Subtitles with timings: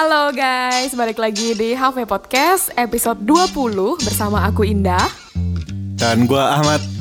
[0.00, 5.04] Halo guys, balik lagi di Halfway Podcast episode 20 bersama aku Indah.
[6.00, 6.99] Dan gua Ahmad.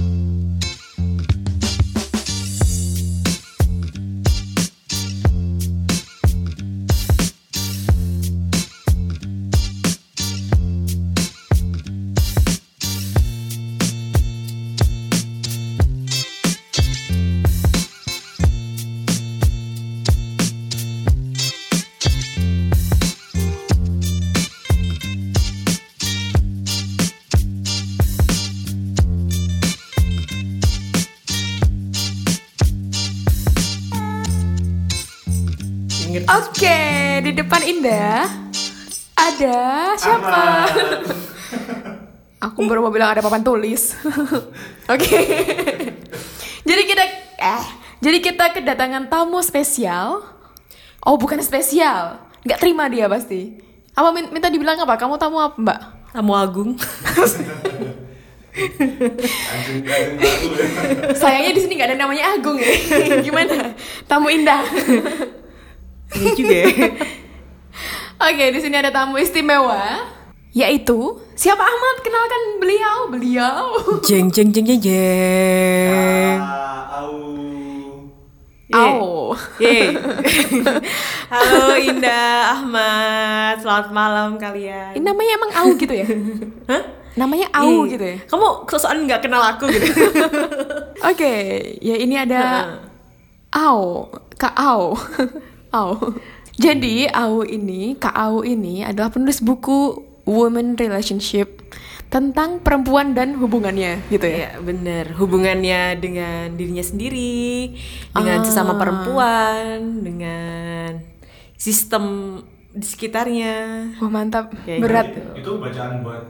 [39.39, 40.67] Ada siapa?
[42.39, 43.95] aku baru mau bilang ada papan tulis.
[44.93, 45.19] Oke.
[46.67, 47.03] jadi kita
[47.39, 47.63] eh
[47.99, 50.23] jadi kita kedatangan tamu spesial.
[50.99, 52.19] Oh, bukan spesial.
[52.43, 53.59] Nggak terima dia pasti.
[53.95, 54.95] Apa min- minta dibilang apa?
[54.95, 55.79] Kamu tamu apa, Mbak?
[56.15, 56.71] Tamu Agung.
[56.75, 57.23] Ya.
[61.21, 62.71] Sayangnya di sini nggak ada namanya Agung ya.
[63.25, 63.75] Gimana?
[64.07, 64.63] Tamu Indah.
[66.15, 66.67] Ini juga ya.
[68.19, 69.79] Oke, di sini ada tamu istimewa,
[70.51, 72.03] yaitu siapa Ahmad?
[72.03, 73.79] Kenalkan beliau, beliau.
[74.03, 76.35] Jeng jeng jeng jeng jeng.
[76.43, 77.15] Ah, au.
[78.75, 79.31] Au.
[81.31, 84.99] Halo Indah, Ahmad, selamat malam kalian.
[84.99, 86.07] Ini namanya emang Au gitu ya?
[86.75, 86.83] Hah?
[87.15, 88.19] Namanya Au Ih, gitu ya?
[88.27, 89.95] Kamu sosokan nggak kenal aku gitu.
[91.07, 91.35] Oke,
[91.79, 92.67] ya ini ada
[93.55, 94.91] Au, Kak Au.
[95.71, 95.95] Au.
[96.59, 99.95] Jadi Au ini, Kak Au ini adalah penulis buku
[100.27, 101.71] Women Relationship
[102.11, 104.35] tentang perempuan dan hubungannya gitu ya.
[104.35, 107.79] Iya bener, hubungannya dengan dirinya sendiri,
[108.11, 108.45] dengan Ah.
[108.45, 110.99] sesama perempuan, dengan
[111.55, 112.37] sistem
[112.69, 113.55] di sekitarnya.
[114.01, 115.05] Wah mantap, Kayak berat.
[115.15, 115.31] gitu.
[115.37, 116.23] Itu bacaan buat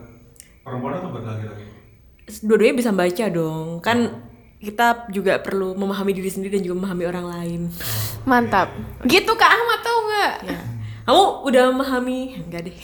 [0.61, 1.65] perempuan atau buat laki-laki?
[2.45, 3.97] Dua-duanya bisa baca dong, kan
[4.59, 7.61] kita juga perlu memahami diri sendiri dan juga memahami orang lain.
[8.27, 8.75] Mantap.
[9.07, 10.33] Gitu Kak Ahmad tau nggak?
[10.51, 10.59] Ya.
[11.07, 12.19] Kamu udah memahami?
[12.43, 12.75] Enggak deh.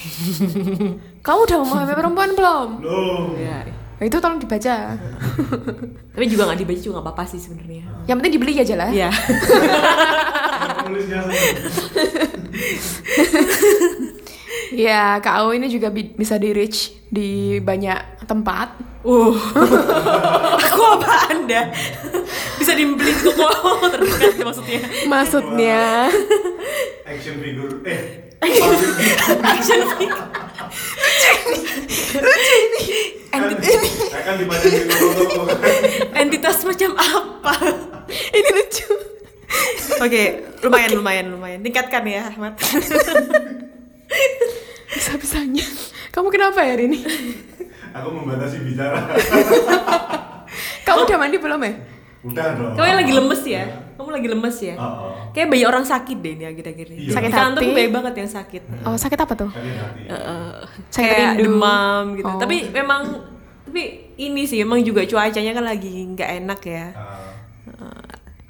[1.25, 2.69] Kamu udah memahami perempuan belum?
[2.79, 3.35] Loh.
[3.35, 3.67] ya.
[3.95, 4.75] Nah, itu tolong dibaca.
[6.15, 7.83] Tapi juga nggak dibaca juga nggak apa-apa sih sebenarnya.
[8.07, 8.89] Yang penting dibeli aja lah.
[8.91, 9.11] Iya.
[14.73, 18.73] Ya, Kak Au ini juga bi- bisa di reach di banyak tempat.
[19.05, 19.35] Uh.
[20.65, 21.69] Aku apa Anda?
[22.57, 24.79] Bisa dibeli di toko terdekat maksudnya.
[25.05, 26.09] Maksudnya,
[27.05, 27.85] action figure.
[27.85, 28.01] Eh.
[29.45, 30.25] Action figure.
[33.35, 33.73] Enti
[34.15, 35.41] akan dibaca di toko-toko.
[36.15, 37.53] Entitas macam apa?
[38.33, 38.89] ini lucu.
[40.01, 40.23] Oke,
[40.65, 41.59] lumayan lumayan lumayan.
[41.61, 42.57] Tingkatkan ya, Ahmad.
[44.91, 45.65] Bisa-bisanya.
[46.13, 46.99] Kamu kenapa ya hari ini?
[47.95, 49.03] Aku membatasi bicara.
[50.87, 51.73] Kamu udah mandi belum ya?
[52.25, 52.73] Udah dong.
[52.73, 53.63] Kamu lagi lemes ya?
[53.95, 54.75] Kamu lagi lemes ya?
[54.75, 55.11] Oh, oh.
[55.31, 56.99] Kayak banyak orang sakit deh ini akhir-akhir ini.
[57.07, 57.13] Iya.
[57.13, 58.61] Sakit Di kantor tuh banyak banget yang sakit.
[58.87, 59.49] Oh, sakit apa tuh?
[59.53, 60.01] Sakit hati.
[60.09, 61.43] Sakit kayak rindu.
[61.43, 62.31] demam gitu.
[62.31, 62.39] Oh.
[62.41, 63.01] Tapi memang
[63.65, 63.83] tapi
[64.15, 66.87] ini sih emang juga cuacanya kan lagi nggak enak ya.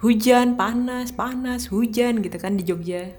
[0.05, 3.09] Hujan, panas, panas, hujan gitu kan di Jogja.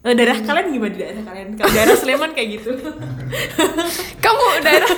[0.00, 1.48] Eh, daerah kalian gimana di daerah kalian?
[1.60, 2.72] Kalau daerah Sleman kayak gitu.
[4.24, 4.92] Kamu daerah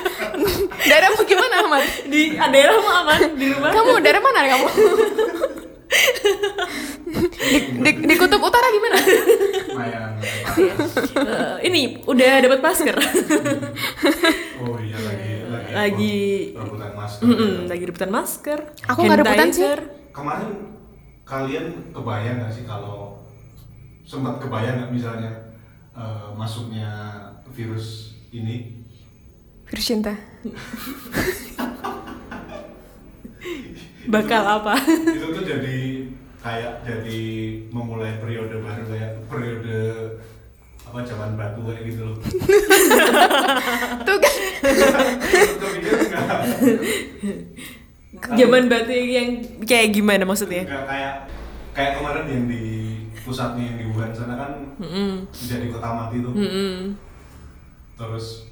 [0.78, 1.82] daerahmu gimana, Ahmad?
[2.06, 3.74] di ah, daerahmu aman di rumah?
[3.74, 4.66] Kamu daerah mana kamu?
[7.50, 8.96] di, di, di kutub utara gimana?
[10.62, 12.94] Eh, ini udah dapat masker.
[14.62, 15.70] Oh iya lagi lagi.
[15.74, 17.24] Lagi- rebutan masker.
[17.26, 18.58] Mm-mm, lagi rebutan masker.
[18.86, 19.66] Aku nggak rebutan sih.
[20.14, 20.78] Kemarin
[21.26, 23.18] kalian kebayang nggak sih kalau
[24.12, 25.32] sempat kebayang nggak misalnya
[25.96, 26.92] eh, masuknya
[27.56, 28.84] virus ini
[29.72, 30.12] Virus cinta.
[34.12, 34.76] Bakal apa?
[34.84, 36.04] itu tuh jadi
[36.44, 37.20] kayak jadi
[37.72, 39.80] memulai periode baru kayak periode
[40.84, 42.20] apa zaman batu kayak gitu loh.
[44.04, 44.34] Tuh kan.
[48.36, 50.68] Zaman batu yang kayak gimana maksudnya?
[50.68, 51.32] Kayak
[51.72, 52.91] kayak kemarin yang di
[53.22, 55.26] pusatnya yang di Wuhan sana kan Mm-mm.
[55.30, 56.34] jadi kota mati tuh.
[56.34, 56.98] Mm-mm.
[57.94, 58.50] Terus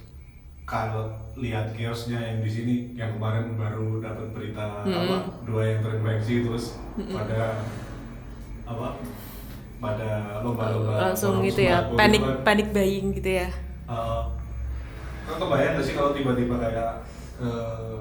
[0.62, 6.46] kalau lihat kiosnya yang di sini yang kemarin baru dapat berita apa dua yang terinfeksi
[6.46, 7.66] terus pada
[8.62, 8.88] apa
[9.80, 10.10] pada
[10.44, 12.44] lomba-lomba Langsung gitu ya, sembako panik gitu kan.
[12.46, 13.48] panik buying gitu ya.
[13.90, 14.22] Eh,
[15.26, 16.90] kan kebayang gak sih kalau tiba-tiba kayak
[17.42, 17.98] eh,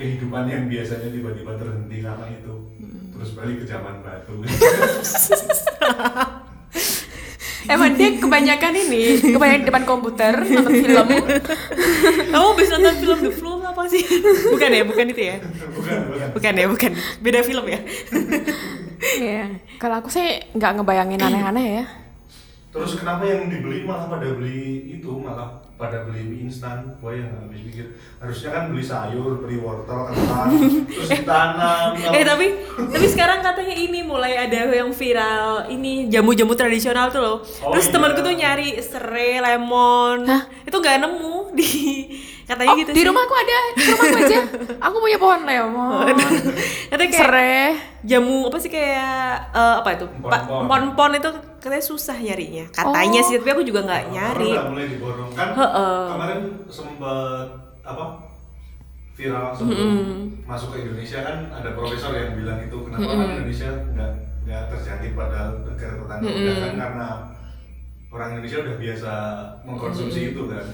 [0.00, 2.54] kehidupan yang biasanya tiba-tiba terhenti karena itu
[3.12, 4.34] terus balik ke zaman batu
[7.70, 11.06] Emang dia kebanyakan ini, kebanyakan di depan komputer nonton film.
[12.34, 14.02] Kamu habis nonton film The Flow apa sih?
[14.50, 15.36] Bukan ya, bukan itu ya?
[15.70, 16.90] bukan bukan Bukan ya, bukan.
[17.22, 17.78] Beda film ya?
[19.22, 19.44] Iya.
[19.78, 21.84] Kalau aku sih nggak ngebayangin aneh-aneh ya.
[22.70, 24.62] Terus kenapa yang dibeli malah pada beli
[24.92, 27.86] itu malah pada beli mie instan gua yang nggak habis pikir
[28.16, 30.48] harusnya kan beli sayur beli wortel kentang
[30.88, 32.46] terus ditanam Eh tapi
[32.76, 37.36] tapi sekarang katanya ini mulai ada yang viral ini jamu-jamu tradisional tuh loh.
[37.60, 37.92] Oh, Terus iya.
[37.92, 40.24] temanku tuh nyari serai, lemon.
[40.24, 40.42] Hah?
[40.62, 41.68] Itu nggak nemu di
[42.44, 43.06] katanya Oh, gitu di sih.
[43.06, 44.38] rumahku ada, di rumahku aja.
[44.80, 46.06] Aku punya pohon lemon,
[46.90, 47.62] Katanya kayak serai.
[48.02, 49.14] jamu apa sih kayak
[49.50, 50.06] eh, apa itu?
[50.60, 52.64] Pon-pon itu katanya susah nyarinya.
[52.68, 53.26] Katanya Oh.
[53.28, 54.52] sih, tapi aku juga nggak nyari.
[54.52, 56.02] Udah mulai diborong kan Heeh.
[56.10, 57.46] kemarin sempat
[57.80, 58.04] apa
[59.12, 59.92] viral sebelum
[60.42, 64.10] masuk ke Indonesia kan ada profesor yang bilang itu kenapa orang Indonesia nggak
[64.48, 67.08] nggak terjangkit pada negara tetangga Udah kan karena
[68.10, 69.12] orang Indonesia udah biasa
[69.62, 70.64] mengkonsumsi itu kan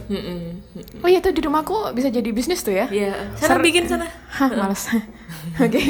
[1.03, 2.87] Oh iya tuh di rumahku bisa jadi bisnis tuh ya.
[2.87, 3.35] Iya.
[3.35, 4.07] Sana bikin sana.
[4.31, 4.87] Hah, males.
[5.65, 5.83] Oke.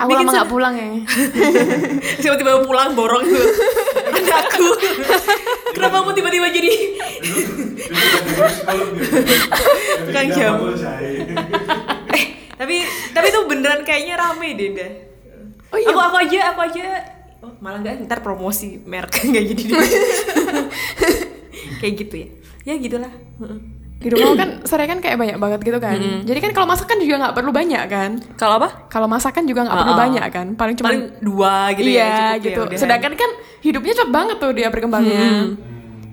[0.00, 0.88] Aku Bikin lama nggak pulang ya.
[2.22, 3.46] Tiba-tiba pulang borong tuh
[4.28, 4.68] anakku.
[5.76, 6.72] Kenapa kamu tiba-tiba jadi
[10.08, 10.74] Tukang jamu.
[12.14, 12.24] eh
[12.58, 12.76] tapi
[13.14, 14.92] tapi itu beneran kayaknya rame deh dah.
[15.70, 15.92] Oh iya.
[15.92, 16.84] Aku aku aja aku aja
[17.44, 19.78] oh, malah nggak ntar promosi merek nggak jadi deh.
[21.78, 22.28] kayak gitu ya.
[22.66, 23.12] Ya gitulah.
[23.98, 25.98] Di rumahku kan serai kan kayak banyak banget gitu kan.
[26.22, 28.10] Jadi kan kalau masakan juga nggak perlu banyak kan.
[28.38, 28.86] Kalau apa?
[28.86, 30.02] Kalau masakan juga nggak perlu Ah, ah.
[30.06, 30.46] banyak kan.
[30.54, 32.06] Paling cuma Paling dua gitu iya ya.
[32.06, 32.60] cukup ya, gitu.
[32.62, 32.78] udahan.
[32.78, 35.26] Sedangkan kan hidupnya cepet banget tuh dia berkembangnya.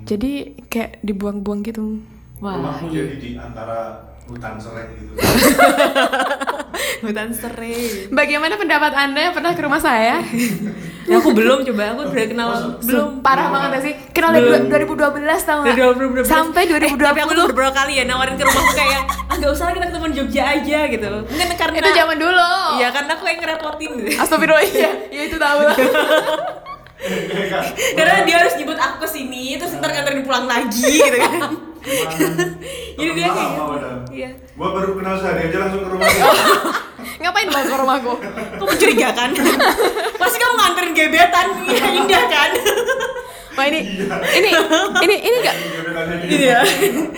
[0.05, 0.31] Jadi
[0.65, 2.01] kayak dibuang-buang gitu.
[2.43, 3.05] Wah, iya.
[3.05, 3.95] jadi di antara
[4.25, 5.13] hutan serai gitu
[7.05, 8.09] hutan serai.
[8.09, 10.25] Bagaimana pendapat anda yang pernah ke rumah saya?
[11.05, 12.49] Ya, aku belum coba, aku udah kenal
[12.81, 13.21] belum.
[13.21, 13.93] Parah banget sih?
[14.09, 15.13] Kenal dari Belum.
[15.13, 16.01] 2012 tau Dari gak?
[16.01, 16.25] 2012.
[16.25, 17.51] Sampai Eh, tapi aku 2020.
[17.53, 20.43] beberapa kali ya nawarin ke rumahku kayak ah gak usah lah kita ketemu di Jogja
[20.49, 21.09] aja gitu.
[21.21, 22.49] Mungkin karena Itu zaman dulu.
[22.75, 24.09] Iya karena aku yang ngerepotin gitu.
[24.17, 24.89] Astagfirullah iya.
[25.11, 25.77] Ya itu tahu lah.
[27.93, 31.53] Karena dia harus jemput aku ke sini terus ntar nganterin pulang lagi gitu kan.
[31.85, 33.89] Jadi dia kayak gitu.
[34.15, 34.29] Iya.
[34.55, 36.07] gua baru kenal sehari aja langsung ke rumah
[37.21, 38.13] Ngapain bang ke rumahku?
[38.59, 39.29] Kok mencurigakan?
[40.19, 42.51] Pasti kamu nganterin gebetan ya, indah kan?
[43.55, 43.79] Wah ini,
[44.35, 44.49] ini,
[44.99, 46.35] ini, ini gak, Gebetannya dia.
[46.35, 46.59] Iya.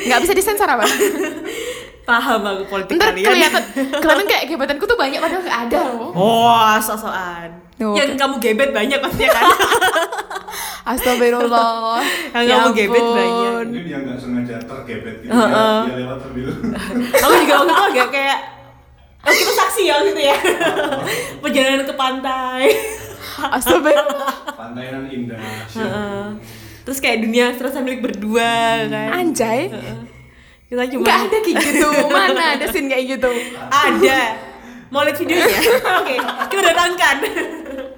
[0.06, 0.86] nggak bisa disensor apa?
[2.08, 3.28] Paham aku politik Ntar kalian.
[3.28, 3.64] kelihatan,
[4.02, 6.10] kelihatan kayak gebetanku tuh banyak padahal nggak ada loh.
[6.10, 7.52] Oh, sosokan.
[7.76, 7.94] Tuh.
[7.94, 9.44] Yang kamu gebet banyak pasti kan.
[10.88, 12.00] Astagfirullah.
[12.34, 13.64] Yang Ya kamu gebet banyak.
[13.68, 15.80] mungkin dia nggak sengaja tergebet gitu Heeh.
[15.84, 16.46] dia, dia lewat sambil
[17.14, 18.40] aku juga waktu itu agak kayak
[19.20, 20.38] Oh kita saksi ya gitu ya
[21.38, 22.64] Perjalanan ke pantai
[23.38, 24.34] Astagfirullah.
[24.50, 25.36] pantainan indah
[25.68, 26.24] Heeh.
[26.82, 28.48] Terus kayak dunia terasa milik berdua
[28.88, 29.68] kan Anjay.
[29.68, 29.98] Heeh.
[30.68, 31.90] Kita cuma Nggak ada kayak gitu.
[32.16, 33.32] Mana ada scene kayak gitu?
[33.72, 34.20] Ada
[34.88, 35.60] Mau lihat videonya?
[36.00, 36.16] Oke,
[36.48, 37.16] kita datangkan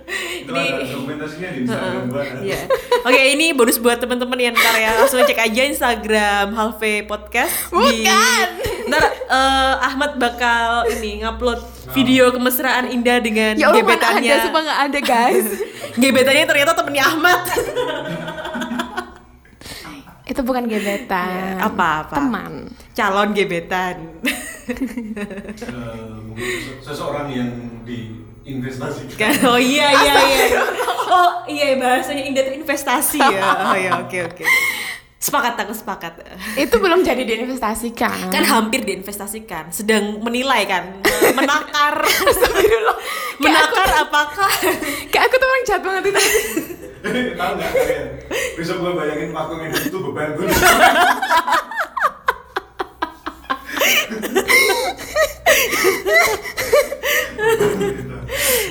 [0.10, 2.42] itu Ini dokumentasinya di Instagram kan.
[2.42, 2.60] Iya.
[3.06, 8.02] Oke, ini bonus buat teman-teman yang ntar ya langsung cek aja Instagram Halve Podcast di
[8.02, 8.48] Bukan.
[8.90, 11.62] ntar eh, Ahmad bakal ini ngupload
[11.94, 14.34] video kemesraan Indah dengan Ya gebetannya.
[14.34, 15.48] ada, sumpah nggak ada guys.
[16.02, 17.42] Gebetannya ternyata temennya Ahmad.
[20.30, 21.58] Itu bukan gebetan.
[21.58, 22.14] Ya, apa-apa.
[22.16, 22.70] Teman.
[22.94, 24.22] Calon gebetan.
[24.70, 24.76] Eh,
[26.38, 27.50] sese- seseorang yang
[27.82, 30.46] diinvestasikan Kan, oh iya iya iya.
[31.10, 33.42] Oh iya bahasanya Indah itu investasi ya.
[33.68, 34.46] Oh iya oke oke.
[35.20, 36.14] Sepakat aku sepakat.
[36.56, 38.32] Itu belum jadi diinvestasikan.
[38.32, 41.04] Kan hampir diinvestasikan, sedang menilai kan,
[41.34, 42.00] menakar.
[43.40, 44.52] Menakar apakah
[45.08, 46.22] kayak aku tuh orang jahat banget itu.
[47.04, 48.06] Tahu nggak kalian
[48.60, 50.48] bisa gua bayangin vakum ini itu beban gua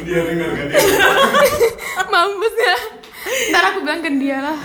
[0.08, 0.80] dia dengar kan dia
[2.08, 2.76] Mampus ya.
[3.52, 4.58] Ntar aku bilang ke dia lah.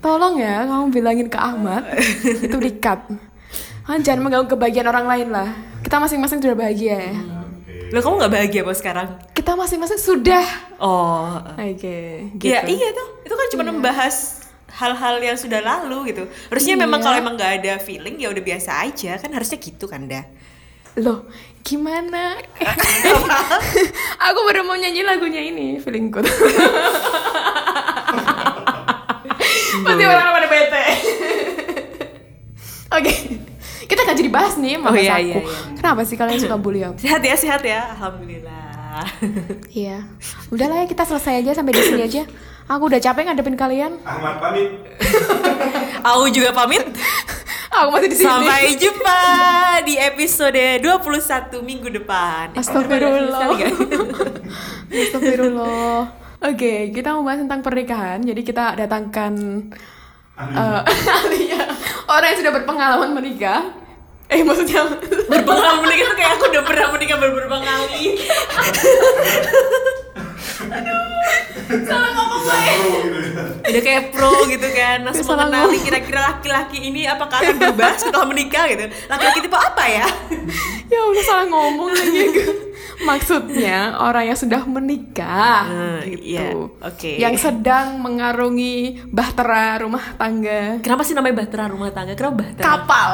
[0.00, 1.88] Tolong ya, kamu bilangin ke Ahmad
[2.20, 3.00] itu dikat.
[3.88, 5.48] Ah, jangan mengganggu kebahagiaan orang lain lah.
[5.80, 7.39] Kita masing-masing sudah bahagia ya.
[7.90, 9.08] Lo kamu nggak bahagia apa sekarang?
[9.34, 10.46] Kita masing-masing sudah.
[10.78, 12.46] Oh, Oke, gitu.
[12.54, 13.08] ya iya tuh.
[13.26, 16.22] Itu kan cuma membahas hal-hal yang sudah lalu gitu.
[16.48, 17.04] Harusnya memang Iya.
[17.04, 20.22] kalau emang nggak ada feeling ya udah biasa aja kan harusnya gitu kan dah.
[20.98, 21.26] Loh,
[21.62, 22.38] gimana?
[24.26, 26.26] aku baru mau nyanyi lagunya ini, Feeling Good.
[29.80, 30.82] Pasti orang pada bete.
[32.90, 33.14] Oke.
[33.90, 35.26] Kita gak jadi bahas nih Oh, mama iya, aku.
[35.26, 35.58] iya, iya.
[35.74, 37.02] Kenapa sih kalian suka bully aku?
[37.02, 39.02] Sehat ya sehat ya, alhamdulillah.
[39.66, 40.06] Iya.
[40.50, 42.22] Udahlah ya kita selesai aja sampai di sini aja.
[42.70, 43.98] Aku udah capek ngadepin kalian.
[44.06, 44.70] Ahmad pamit.
[46.08, 46.86] Aku juga pamit.
[47.70, 48.30] Aku masih di sini.
[48.30, 49.18] Sampai jumpa
[49.82, 52.54] di episode 21 minggu depan.
[52.54, 53.58] Astagfirullah.
[54.90, 55.98] Astagfirullah.
[56.40, 58.22] Oke, kita mau bahas tentang pernikahan.
[58.22, 59.34] Jadi kita datangkan
[60.40, 60.56] Ahli.
[61.20, 61.62] ahlinya
[62.08, 63.60] orang yang sudah berpengalaman menikah.
[64.30, 64.86] Eh maksudnya
[65.26, 68.14] Berpengalaman menikah tuh kayak aku udah pernah menikah beberapa kali.
[71.86, 72.50] salah ngomong gue.
[72.50, 73.44] Pro gitu ya.
[73.70, 78.26] Udah kayak pro gitu kan, langsung Salah mengenali kira-kira laki-laki ini apakah akan berubah setelah
[78.26, 78.84] menikah gitu.
[79.06, 80.06] Laki-laki tipe apa ya?
[80.90, 82.24] Ya udah salah ngomong lagi.
[83.00, 86.20] Maksudnya orang yang sudah menikah Hmm, gitu.
[86.20, 86.52] iya,
[86.84, 87.10] oke.
[87.16, 90.76] Yang sedang mengarungi bahtera rumah tangga.
[90.84, 92.12] Kenapa sih namanya bahtera rumah tangga?
[92.12, 92.64] Kenapa bahtera?
[92.66, 93.10] Kapal.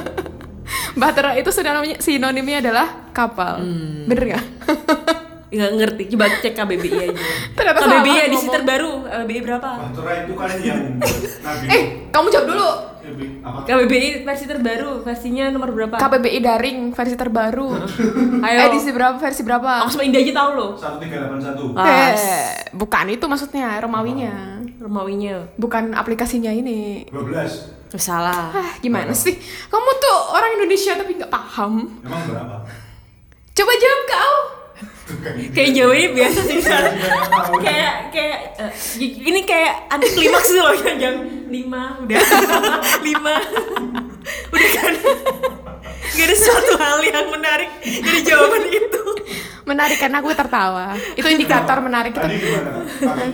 [1.00, 3.60] bahtera itu sinonimnya, sinonimnya adalah kapal.
[3.60, 4.08] Hmm.
[4.08, 4.44] Bener gak?
[5.46, 7.22] Nggak ngerti, coba cek KBBI aja.
[7.54, 8.54] Ternyata KBBI edisi ngomong.
[8.56, 9.70] terbaru, KBBI berapa?
[9.78, 10.80] Bahtera itu kan yang
[11.46, 11.66] Nabi.
[11.70, 12.66] Eh, kamu jawab dulu.
[12.66, 13.62] Eh?
[13.62, 15.94] KBBI versi terbaru, versinya nomor berapa?
[15.94, 17.78] KBBI daring versi terbaru.
[18.46, 18.58] Ayo.
[18.66, 19.14] Edisi berapa?
[19.16, 19.86] Versi berapa?
[19.86, 20.70] Aku sama Indah aja tahu loh.
[20.74, 21.78] 1381.
[21.78, 21.86] Ah.
[22.10, 24.58] Eh, bukan itu maksudnya Romawinya.
[24.82, 25.46] Romawinya.
[25.54, 27.06] Bukan aplikasinya ini.
[27.14, 27.94] 12.
[27.94, 28.50] Oh, salah.
[28.50, 29.38] Ah, gimana sih?
[29.70, 31.86] Kamu tuh orang Indonesia tapi nggak paham.
[32.02, 32.66] Emang berapa?
[33.54, 34.34] Coba jawab kau.
[35.54, 36.84] Kayak Jawa ini biasa sih Sar.
[37.64, 41.14] kayak kayak eh, ini kayak anti klimaks loh yang jam
[41.46, 42.18] lima udah
[43.06, 43.34] lima
[44.50, 44.94] udah kan
[46.16, 49.02] gak ada suatu hal yang menarik dari jawaban itu
[49.66, 50.94] Menarik karena gue tertawa.
[51.18, 52.30] Itu indikator menarik kita.
[52.30, 52.70] Tadi gimana?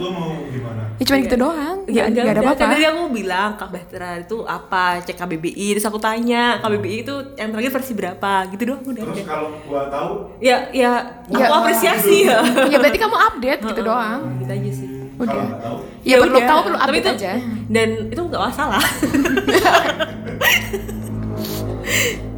[0.00, 0.81] Lu mau gimana?
[1.02, 1.76] Ya cuma gitu doang.
[1.84, 2.62] Ya, Nggak nggak ada apa-apa.
[2.68, 7.48] Tadi aku bilang Kak Bahtera itu apa cek KBBI terus aku tanya KBBI itu yang
[7.50, 10.90] terakhir versi berapa gitu doang udah Terus kalau gua tahu ya ya
[11.26, 11.42] Ya.
[11.42, 14.20] aku apresiasi ya Ya berarti kamu update gitu doang.
[14.38, 15.44] gitu aja sih Udah.
[15.58, 17.32] tahu Ya, perlu tahu perlu update itu, aja.
[17.68, 18.82] dan itu nggak masalah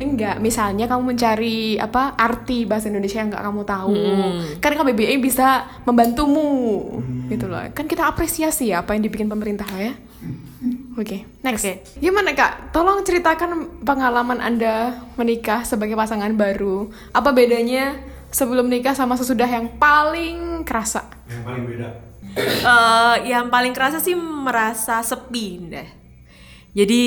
[0.01, 3.95] Enggak, misalnya kamu mencari apa arti bahasa Indonesia yang nggak kamu tahu.
[3.95, 4.41] Hmm.
[4.63, 7.01] Kan KBBI bisa membantumu.
[7.29, 7.61] Gitu loh.
[7.75, 9.95] Kan kita apresiasi ya apa yang dibikin pemerintah lah ya.
[10.95, 11.67] Oke, next.
[11.67, 11.73] Oke.
[11.99, 12.71] Gimana Kak?
[12.71, 16.89] Tolong ceritakan pengalaman Anda menikah sebagai pasangan baru.
[17.11, 17.99] Apa bedanya
[18.31, 21.11] sebelum nikah sama sesudah yang paling kerasa?
[21.27, 21.89] yang paling beda.
[22.39, 25.89] Eh, yang paling kerasa sih merasa sepi deh.
[26.75, 27.03] Jadi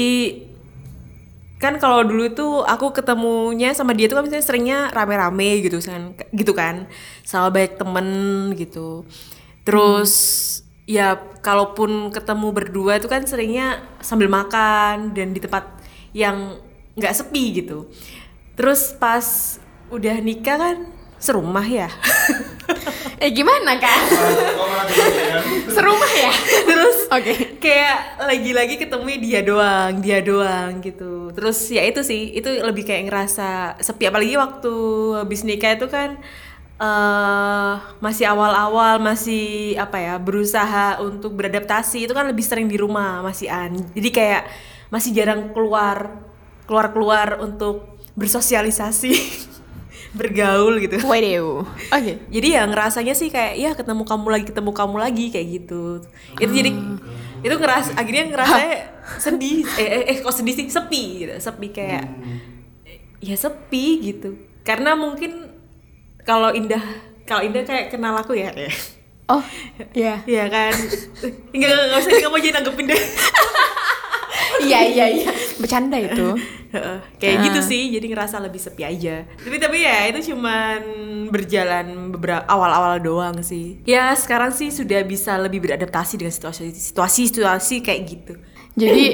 [1.58, 6.14] kan kalau dulu tuh aku ketemunya sama dia tuh kan misalnya seringnya rame-rame gitu kan
[6.34, 6.86] gitu kan.
[7.26, 8.08] Sama banyak temen
[8.54, 9.06] gitu.
[9.66, 10.14] Terus
[10.88, 15.66] ya kalaupun ketemu berdua itu kan seringnya sambil makan dan di tempat
[16.14, 16.62] yang
[16.96, 17.90] nggak sepi gitu.
[18.58, 19.58] Terus pas
[19.90, 20.78] udah nikah kan
[21.18, 21.90] serumah ya
[23.18, 23.98] Eh gimana kegedean?
[25.74, 26.32] Serumah ya?
[26.70, 27.58] terus Oke.
[27.58, 33.10] kayak lagi-lagi ketemunya dia doang dia doang gitu terus ya itu sih itu lebih kayak
[33.10, 34.76] ngerasa sepi apalagi waktu
[35.18, 36.22] habis nikah itu kan
[36.78, 43.26] eh masih awal-awal masih apa ya berusaha untuk beradaptasi itu kan lebih sering di rumah
[43.26, 44.44] masih an jadi kayak
[44.94, 46.22] masih jarang keluar
[46.70, 49.14] keluar keluar untuk bersosialisasi
[50.18, 50.98] bergaul gitu.
[51.06, 51.64] Waduh.
[51.94, 52.14] Oke.
[52.34, 56.02] jadi ya ngerasanya sih kayak ya ketemu kamu lagi ketemu kamu lagi kayak gitu.
[56.42, 56.72] Itu jadi
[57.46, 58.76] itu ngeras akhirnya ngerasanya
[59.22, 59.64] sedih.
[59.78, 60.66] Eh, eh, eh kok sedih sih?
[60.68, 61.34] Sepi gitu.
[61.38, 62.04] Sepi kayak
[63.22, 64.36] ya sepi gitu.
[64.66, 65.48] Karena mungkin
[66.26, 66.82] kalau indah
[67.24, 68.52] kalau indah kayak kenal aku ya
[69.28, 69.44] Oh,
[69.92, 70.24] ya.
[70.24, 70.72] Iya kan?
[71.52, 72.96] Nggak nggak usah kamu aja nanggepin deh
[74.60, 75.32] Iya iya iya.
[75.56, 76.34] Bercanda itu.
[76.68, 77.44] Heeh, kayak Ah.
[77.46, 80.80] gitu sih jadi ngerasa lebih sepi aja tapi tapi ya itu cuman
[81.28, 87.22] berjalan beberapa awal-awal doang sih ya sekarang sih sudah bisa lebih beradaptasi dengan situasi situasi
[87.26, 88.34] situasi kayak gitu
[88.76, 89.06] Jadi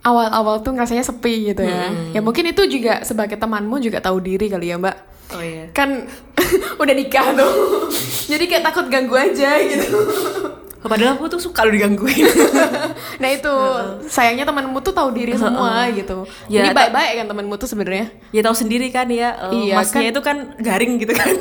[0.00, 1.90] awal-awal tuh ngerasanya sepi gitu ya.
[2.12, 4.96] Ya mungkin itu juga sebagai temanmu juga tahu diri kali ya, Mbak.
[5.30, 6.06] oh iya Kan
[6.80, 7.52] udah nikah tuh.
[8.30, 9.98] Jadi kayak takut ganggu aja gitu.
[10.84, 12.28] Oh, padahal aku tuh suka lo digangguin.
[13.14, 13.54] Nah itu.
[14.04, 16.28] Sayangnya temanmu tuh tahu diri semua gitu.
[16.44, 18.12] Ya, Jadi ta- baik-baik kan temanmu tuh sebenarnya.
[18.28, 19.32] ya tahu sendiri kan ya.
[19.48, 21.28] Eh, Iya, masnya kan- itu kan garing gitu kan.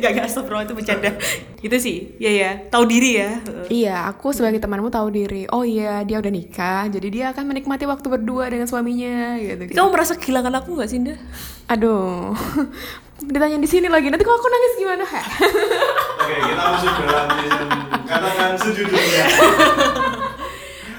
[0.00, 1.12] Gak gak astagfirullah itu bercanda.
[1.58, 2.16] Itu sih.
[2.16, 2.50] Ya ya.
[2.66, 3.36] Tahu diri ya.
[3.66, 5.44] Iya, aku sebagai temanmu tahu diri.
[5.46, 9.68] Oh iya, dia udah nikah, jadi dia akan menikmati waktu berdua dengan suaminya gitu.
[9.70, 11.18] kamu merasa kehilangan aku nggak sih Indah?
[11.66, 12.32] Aduh,
[13.20, 14.08] ditanya di sini lagi.
[14.08, 15.04] Nanti kalau aku nangis gimana?
[16.22, 17.68] Oke, kita masuk dalam season
[18.06, 19.24] katakan sejujurnya.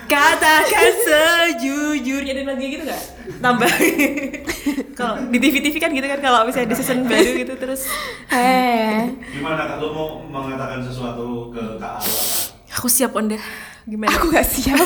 [0.05, 3.03] Katakan sejujurnya dan lagi gitu nggak?
[3.39, 3.71] Tambah.
[4.99, 7.87] kalau di TV-TV kan gitu kan kalau misalnya di season baru gitu terus
[8.27, 12.50] Eh, Gimana kak, lu mau mengatakan sesuatu ke Kak Alwa?
[12.71, 13.37] Aku siap Onda.
[13.81, 14.09] Gimana?
[14.09, 14.77] aku gak siap.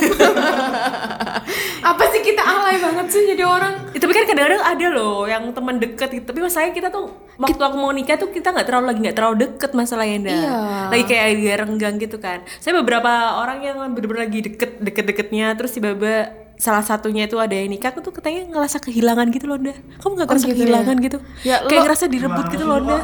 [1.85, 3.91] Apa sih kita alay banget sih jadi orang?
[3.91, 6.25] Ya, tapi kan kadang-kadang ada loh yang teman deket gitu.
[6.25, 9.35] Tapi masalahnya kita tuh waktu aku mau nikah tuh kita nggak terlalu lagi nggak terlalu
[9.41, 10.31] deket masalahnya Nda.
[10.31, 10.55] Iya.
[10.89, 12.39] Lagi kayak dia renggang gitu kan.
[12.57, 16.15] Saya beberapa orang yang bener-bener lagi deket deket-deketnya terus tiba-tiba
[16.55, 19.75] salah satunya itu ada yang nikah aku tuh katanya ngerasa kehilangan gitu loh Nda.
[19.99, 21.03] Kamu nggak Oh, ngerasa gitu kehilangan ya?
[21.03, 21.17] gitu?
[21.43, 23.01] Ya, kayak lo- ngerasa direbut gitu loh nih.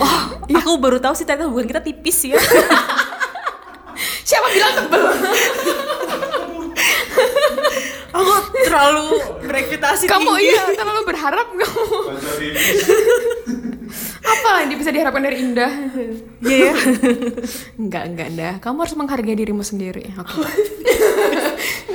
[0.00, 0.20] Oh,
[0.58, 2.40] aku baru tahu sih ternyata hubungan kita tipis ya.
[4.22, 5.04] Siapa bilang tebel?
[8.12, 8.32] aku
[8.64, 9.08] terlalu
[9.48, 10.52] berekspektasi kamu tinggi.
[10.52, 11.84] iya terlalu berharap kamu.
[14.22, 15.72] Apa lah yang bisa diharapkan dari Indah?
[16.40, 16.74] Iya ya.
[17.76, 18.54] Enggak, enggak, Indah.
[18.62, 20.14] Kamu harus menghargai dirimu sendiri.
[20.14, 20.46] Oke.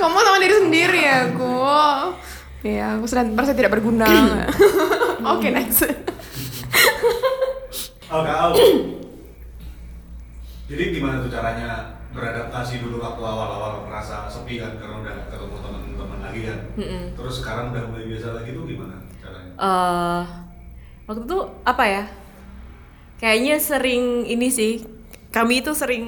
[0.00, 1.52] kamu sama diri sendiri ya, aku.
[2.62, 4.06] Ya, aku sudah merasa tidak berguna.
[5.34, 5.88] Oke, next.
[8.08, 8.52] Oh Kak Al.
[10.68, 16.18] Jadi gimana tuh caranya beradaptasi dulu waktu awal-awal merasa sepi kan karena udah ketemu teman-teman
[16.24, 16.58] lagi kan.
[17.14, 19.50] Terus sekarang udah mulai biasa lagi tuh gimana caranya?
[19.60, 20.24] eh
[21.04, 21.38] waktu itu
[21.68, 22.04] apa ya?
[23.18, 24.72] Kayaknya sering ini sih.
[25.28, 26.06] Kami itu sering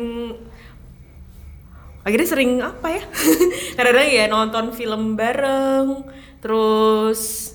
[2.01, 3.03] akhirnya sering apa ya?
[3.77, 6.09] Kadang-kadang ya nonton film bareng,
[6.41, 7.53] terus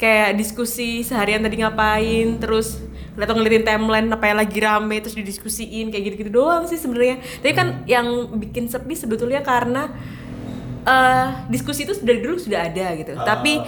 [0.00, 2.80] kayak diskusi seharian tadi ngapain, terus
[3.18, 7.18] atau ngeliatin timeline apa yang lagi rame terus didiskusiin kayak gitu-gitu doang sih sebenarnya.
[7.42, 9.90] Tapi kan yang bikin sepi sebetulnya karena
[10.86, 13.12] eh diskusi itu dari dulu sudah ada gitu.
[13.18, 13.36] Ah.
[13.36, 13.60] Tapi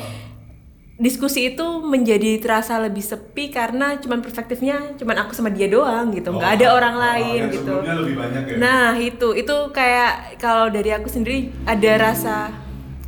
[1.00, 6.28] diskusi itu menjadi terasa lebih sepi karena cuman perspektifnya cuman aku sama dia doang gitu
[6.28, 8.56] nggak Oh, ada orang oh, lain gitu lebih banyak ya?
[8.60, 12.52] nah itu itu kayak kalau dari aku sendiri ada rasa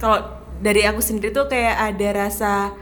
[0.01, 0.25] kalau
[0.65, 2.73] dari aku sendiri tuh kayak ada rasa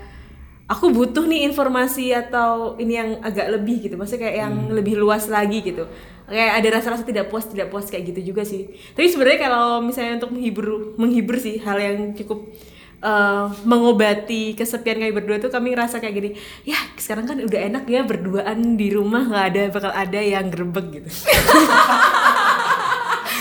[0.70, 3.98] aku butuh nih informasi atau ini yang agak lebih gitu.
[3.98, 4.70] Maksudnya kayak yang Hmm.
[4.70, 5.84] lebih luas lagi gitu.
[6.24, 8.70] Kayak ada rasa-rasa tidak puas tidak puas kayak gitu juga sih.
[8.94, 12.46] Tapi sebenarnya kalau misalnya untuk menghibur menghibur sih hal yang cukup
[13.00, 16.30] eh, mengobati kesepian kami berdua tuh kami ngerasa kayak gini
[16.62, 20.86] ya sekarang kan udah enak ya berduaan di rumah nggak ada bakal ada yang gerbek
[20.92, 21.08] gitu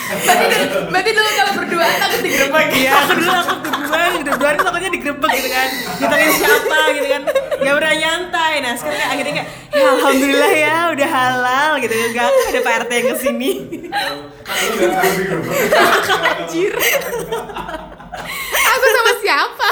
[0.10, 2.66] berarti, dulu, berarti dulu kalau berdua takut digerebek.
[2.74, 5.70] Iya, aku dulu aku berdua, udah dua hari takutnya digerebek gitu kan
[6.00, 7.22] Ditanya siapa gitu kan
[7.60, 12.60] Gak pernah nyantai Nah sekarang akhirnya kayak Ya Alhamdulillah ya udah halal gitu Gak ada
[12.62, 13.52] Pak RT yang ke sini.
[16.40, 16.74] Anjir.
[18.50, 19.70] aku sama siapa?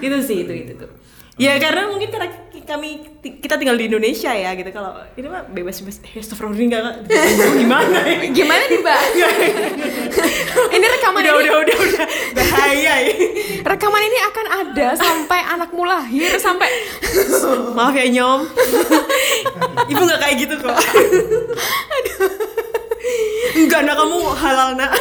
[0.00, 0.90] Itu sih, itu, itu tuh
[1.36, 2.32] Ya karena mungkin karena
[2.66, 4.68] kami kita tinggal di Indonesia ya gitu.
[4.74, 6.96] Kalau ini mah bebas bebas eh Astagfirullah enggak enggak.
[7.56, 7.98] Gimana?
[8.04, 9.00] Ya Gimana nih, Mbak?
[10.76, 11.40] ini rekaman udah ini.
[11.46, 12.06] udah udah udah.
[12.34, 13.12] Bahaya ya.
[13.62, 16.68] Rekaman ini akan ada sampai anakmu lahir sampai
[17.72, 18.40] maaf ya nyom.
[19.94, 20.76] Ibu nggak kayak gitu kok.
[23.56, 24.92] Enggak nak kamu halal nak.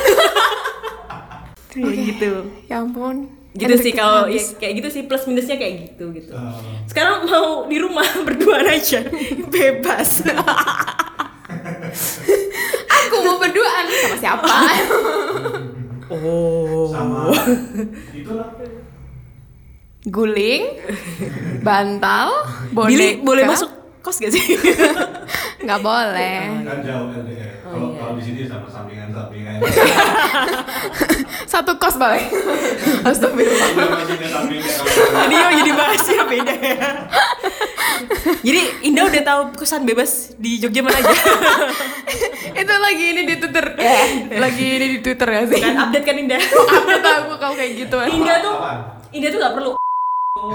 [1.75, 2.31] Kayak gitu.
[2.71, 6.35] ya ampun gitu sih kalau ya, kayak gitu sih plus minusnya kayak gitu gitu.
[6.35, 6.59] Ah.
[6.91, 8.99] sekarang mau di rumah berduaan aja
[9.47, 10.19] bebas.
[12.95, 14.55] Aku mau berduaan sama siapa?
[16.05, 16.85] Oh.
[16.85, 17.33] Sama.
[18.13, 18.45] Itulah.
[20.05, 20.77] guling
[21.65, 22.29] bantal
[22.69, 23.73] boneka Billy boleh masuk
[24.05, 24.45] kos gak sih?
[25.65, 26.61] Nggak boleh.
[26.61, 27.65] Kan jauh LDR.
[27.65, 27.97] Oh, Kalau iya.
[27.97, 29.57] kalau di sini sama sampingan-sampingan.
[31.51, 32.29] satu kos balik
[33.09, 33.69] astagfirullah.
[33.73, 36.89] Kalau jadi yo jadi bahas ya beda ya
[38.45, 41.09] jadi Indah udah tahu kosan bebas di Jogja mana aja?
[42.53, 43.65] Itu lagi ini di twitter.
[44.29, 45.61] Lagi ini di twitter ya sih.
[45.63, 46.41] Kan update kan Indah?
[46.43, 47.95] Aku tahu kau kayak gitu.
[47.97, 48.55] Kan Indah tuh?
[49.15, 49.71] Indah tuh gak perlu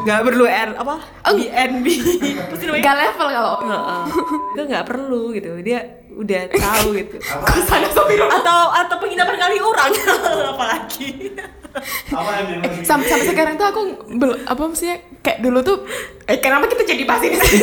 [0.06, 0.94] Gak perlu R apa?
[1.30, 1.86] BNB
[2.50, 4.02] Terus namanya gak level kalau Heeh.
[4.54, 5.50] Itu gak perlu gitu.
[5.62, 7.16] Dia udah tahu gitu?
[8.28, 9.90] Atau atau penginapan kali orang.
[10.54, 11.10] Apalagi.
[12.10, 12.82] Apa yang masih?
[12.82, 13.80] sampai, sampai sekarang tuh aku
[14.18, 14.98] bel, apa maksudnya?
[15.22, 15.86] Kayak dulu tuh
[16.26, 17.38] eh kenapa kita jadi bahas ini?
[17.38, 17.62] Sih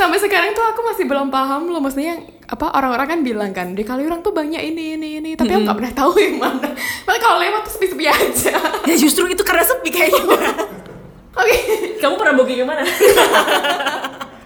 [0.00, 1.84] Sampai sekarang tuh aku masih belum paham loh.
[1.84, 5.30] Maksudnya apa orang-orang kan bilang kan di Kaliurang tuh banyak ini ini ini.
[5.36, 6.72] Tapi aku nggak pernah tahu yang mana.
[7.04, 8.56] Malah kalau lewat tuh sepi-sepi aja.
[8.88, 10.40] Ya justru itu karena sepi kayaknya.
[11.40, 11.56] Oke.
[12.00, 12.80] Kamu pernah booking ke mana?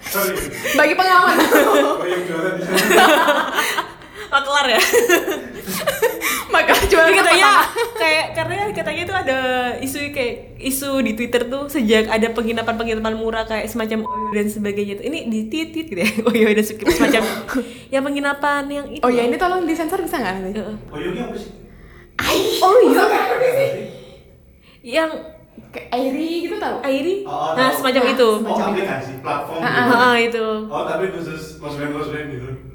[0.05, 0.37] Sorry.
[0.79, 1.35] bagi pengalaman
[4.35, 4.43] Oh sana.
[4.43, 4.81] Maklar ya
[6.53, 7.51] maka Tapi katanya
[7.95, 9.37] kayak karena katanya itu ada
[9.77, 14.93] isu kayak isu di Twitter tuh sejak ada penginapan-penginapan murah kayak semacam Oyo dan sebagainya
[14.95, 15.05] tuh.
[15.05, 16.07] Ini di titit gitu ya.
[16.29, 17.23] Oyo dan se- semacam
[17.93, 19.03] ya penginapan yang itu.
[19.03, 20.75] oh ya ini tolong disensor bisa nggak nanti Heeh.
[20.87, 21.51] Oh Yogi apa sih?
[22.61, 23.03] Oh iya.
[24.81, 25.11] yang
[25.71, 26.79] Kayak Airi gitu tau?
[26.79, 27.79] Airi Oh, nah tahu.
[27.79, 29.93] semacam Nah, itu Oh, aplikasi, platform Ah, gitu.
[29.93, 32.74] Ah, itu Oh, tapi khusus cosplay-cosplay gitu.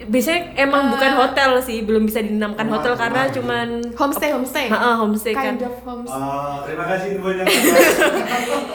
[0.00, 3.34] Biasanya emang bukan hotel sih belum bisa dinamakan Rumah, hotel karena rumah.
[3.34, 4.66] cuman Homestay, homestay.
[4.68, 6.22] Ah, ah, homestay kan Kind of homestay.
[6.22, 7.44] Oh, terima kasih infonya.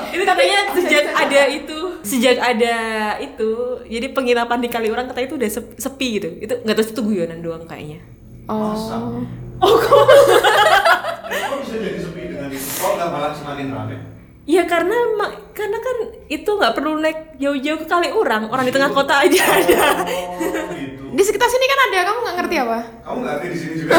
[0.09, 2.75] itu katanya sejak ada itu sejak ada
[3.17, 3.49] itu
[3.85, 7.39] jadi penginapan di Kaliurang katanya itu udah sep- sepi gitu itu nggak tahu itu guyonan
[7.39, 8.03] doang kayaknya
[8.43, 8.99] Masa?
[8.99, 9.23] Oh.
[9.61, 10.03] oh kok
[11.23, 12.67] Kok bisa jadi sepi dengan itu?
[12.75, 13.95] Kok nggak malah semakin rame?
[14.43, 14.91] ya karena
[15.49, 20.03] karena kan itu nggak perlu naik jauh-jauh ke Kaliurang orang di tengah kota aja ada
[20.03, 20.92] Oh, gitu.
[21.13, 22.79] Di sekitar sini kan ada, kamu nggak ngerti apa?
[23.05, 23.93] Kamu nggak ngerti di sini juga?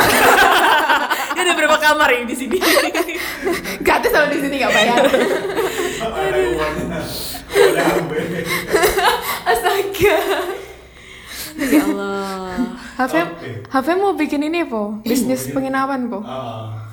[1.34, 2.62] Ini ada berapa kamar ini di sini
[3.86, 5.02] Gratis kalau di sini nggak bayar.
[5.02, 7.00] Ada uangnya.
[7.50, 8.18] Ada hambe.
[9.50, 10.18] Astaga.
[11.54, 12.58] ya Allah
[12.98, 13.50] HP, Oke.
[13.66, 16.86] HP mau bikin ini po, bisnis penginapan po, Ah,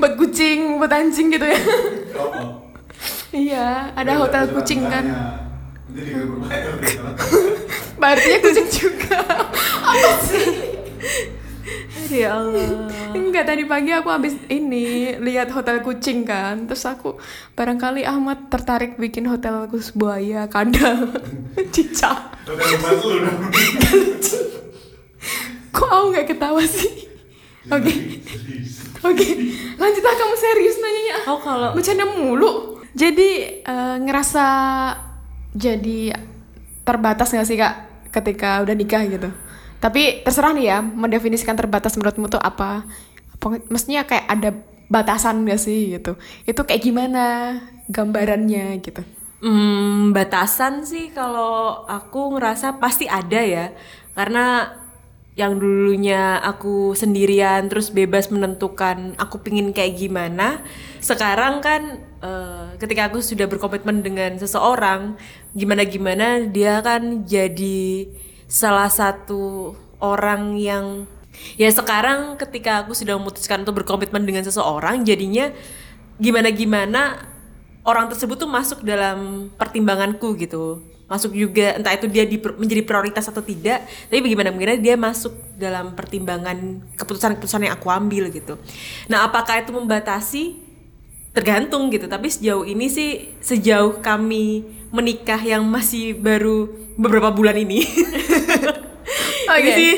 [0.00, 1.60] buat kucing, buat anjing gitu ya.
[2.16, 2.48] oh, oh.
[3.32, 5.04] iya, ada hotel kucing kan.
[5.92, 7.64] makanya.
[7.96, 9.18] Berarti kucing juga.
[9.86, 10.46] apa sih?
[12.06, 17.18] Aduh, ya Allah Enggak tadi pagi aku habis ini lihat hotel kucing kan, terus aku
[17.58, 21.10] barangkali Ahmad tertarik bikin hotel kus buaya, kandang,
[21.74, 22.36] cicak.
[25.74, 27.08] Kok aku nggak ketawa sih?
[27.66, 28.86] Oke, Serius.
[29.02, 29.26] oke,
[29.74, 31.16] lanjutlah kamu serius nanyanya.
[31.26, 32.78] oh kalau Bercanda mulu.
[32.94, 34.46] Jadi eh, ngerasa
[35.50, 36.14] jadi
[36.86, 37.74] terbatas nggak sih kak
[38.14, 39.28] ketika udah nikah gitu?
[39.76, 42.86] Tapi terserah nih ya, mendefinisikan terbatas menurutmu tuh apa?
[43.36, 44.50] Apa mestinya kayak ada
[44.88, 46.16] batasan gak sih gitu?
[46.48, 47.24] Itu kayak gimana
[47.90, 49.04] gambarannya gitu?
[49.44, 53.76] Hmm, batasan sih kalau aku ngerasa pasti ada ya.
[54.16, 54.72] Karena
[55.36, 60.64] yang dulunya aku sendirian terus bebas menentukan aku pingin kayak gimana.
[61.04, 65.16] Sekarang kan eh, ketika aku sudah berkomitmen dengan seseorang,
[65.56, 68.08] gimana-gimana dia kan jadi
[68.46, 71.08] salah satu orang yang
[71.60, 75.52] ya sekarang ketika aku sudah memutuskan untuk berkomitmen dengan seseorang jadinya
[76.16, 77.28] gimana-gimana
[77.84, 80.82] orang tersebut tuh masuk dalam pertimbanganku gitu.
[81.06, 85.38] Masuk juga entah itu dia di- menjadi prioritas atau tidak tapi bagaimana bagaimana dia masuk
[85.54, 88.58] dalam pertimbangan keputusan-keputusan yang aku ambil gitu.
[89.06, 90.65] Nah apakah itu membatasi
[91.36, 92.08] tergantung gitu.
[92.08, 97.84] Tapi sejauh ini sih sejauh kami menikah yang masih baru beberapa bulan ini.
[99.52, 99.60] Oke.
[99.60, 99.92] ini sih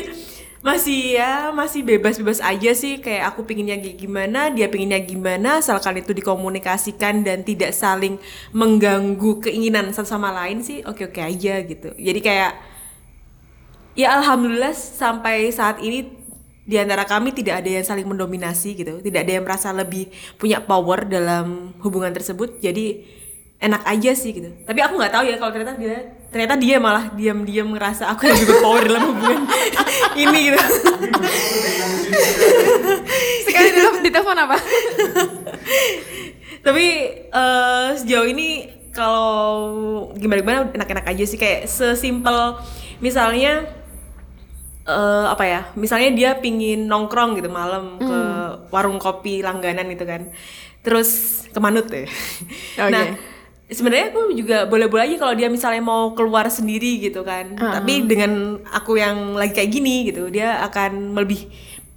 [0.59, 2.99] masih ya masih bebas-bebas aja sih.
[2.99, 5.63] Kayak aku pinginnya gimana dia pinginnya gimana.
[5.63, 8.19] Asalkan itu dikomunikasikan dan tidak saling
[8.51, 11.95] mengganggu keinginan satu sama lain sih oke oke aja gitu.
[11.95, 12.59] Jadi kayak
[13.95, 16.18] ya alhamdulillah sampai saat ini
[16.69, 19.01] di antara kami tidak ada yang saling mendominasi gitu.
[19.01, 20.05] Tidak ada yang merasa lebih
[20.37, 22.61] punya power dalam hubungan tersebut.
[22.61, 23.09] Jadi
[23.57, 24.53] enak aja sih gitu.
[24.69, 28.37] Tapi aku nggak tahu ya kalau ternyata dia ternyata dia malah diam-diam ngerasa aku yang
[28.37, 29.49] lebih berpower dalam hubungan
[30.21, 30.61] ini gitu.
[33.49, 34.57] Sekali dulu di telepon apa?
[36.69, 36.85] tapi
[37.33, 39.57] eh, sejauh ini kalau
[40.21, 41.41] gimana gimana enak-enak aja sih.
[41.41, 42.61] Kayak sesimpel
[43.01, 43.78] misalnya
[44.89, 48.19] eh, apa ya misalnya dia pingin nongkrong gitu malam ke
[48.73, 50.33] warung kopi langganan gitu kan.
[50.81, 52.09] Terus ke Manut ya.
[52.81, 52.89] Oke.
[52.89, 53.05] nah
[53.69, 57.53] sebenarnya aku juga boleh-boleh aja kalau dia misalnya mau keluar sendiri gitu kan.
[57.53, 61.45] Tapi dengan aku yang lagi kayak gini gitu dia akan lebih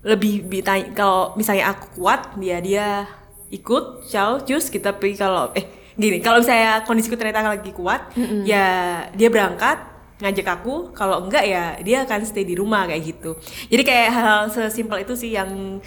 [0.03, 3.07] lebih ditanya kalau misalnya aku kuat dia dia
[3.55, 5.63] ikut ciao cus kita pergi kalau eh
[5.95, 8.11] gini kalau misalnya kondisiku ternyata lagi kuat
[8.49, 9.92] ya dia berangkat
[10.23, 13.35] ngajak aku kalau enggak ya dia akan stay di rumah kayak gitu.
[13.67, 15.83] Jadi kayak hal, -hal sesimpel itu sih yang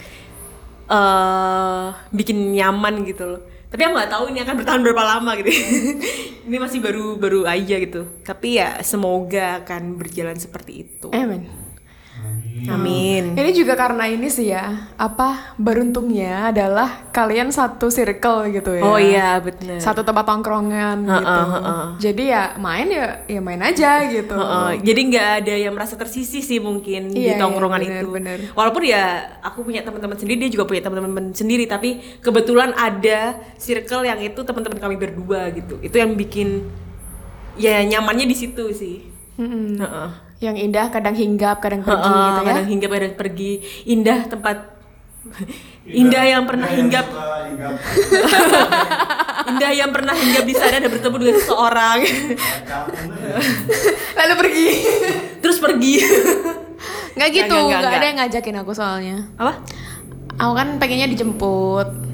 [0.86, 3.41] eh bikin nyaman gitu loh.
[3.71, 5.52] Tapi aku nggak tahu ini akan bertahan berapa lama gitu.
[6.48, 8.06] Ini masih baru baru aja gitu.
[8.21, 11.10] Tapi ya semoga akan berjalan seperti itu.
[12.56, 18.84] Amin Ini juga karena ini sih ya, apa beruntungnya adalah kalian satu circle gitu ya.
[18.84, 21.41] oh iya benar Satu tempat tongkrongan gitu.
[21.52, 21.84] heeh.
[22.00, 24.32] Jadi ya main ya ya main aja gitu.
[24.32, 28.08] Heeh, jadi nggak ada yang merasa tersisih sih mungkin di Iya, iya, tongkrongan bener, itu.
[28.10, 28.38] bener.
[28.56, 29.04] Walaupun ya
[29.44, 34.39] aku punya teman-teman sendiri, dia juga punya teman-teman sendiri, tapi kebetulan ada circle yang itu
[34.39, 35.76] teman-teman kami berdua gitu.
[35.84, 36.63] Itu yang bikin
[37.56, 39.12] ya nyamannya di situ sih.
[39.36, 39.76] Mm-mm.
[39.76, 40.10] Heeh.
[40.46, 42.46] Yang indah kadang hinggap, kadang pergi Heeh, gitu ya.
[42.46, 43.52] kadang hinggap kadang pergi.
[43.90, 44.58] Indah tempat
[45.86, 47.74] Indah yang pernah hinggap, hinggap.
[49.50, 52.00] indah yang pernah hinggap di sana dan bertemu dengan seseorang.
[54.22, 54.70] Lalu pergi.
[55.42, 55.94] terus pergi.
[57.18, 59.18] Nggak gitu, Nggak, nggak nggak, ada yang ngajakin aku soalnya.
[59.38, 59.54] Apa?
[60.42, 61.86] Aku kan pengennya dijemput.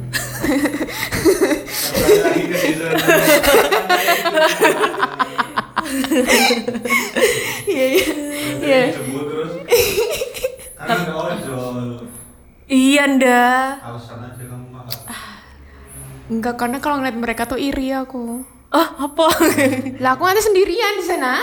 [16.41, 18.41] Enggak karena kalau ngeliat mereka tuh iri aku.
[18.73, 19.30] Ah apa?
[20.01, 21.38] Lah aku nanti sendirian di sana.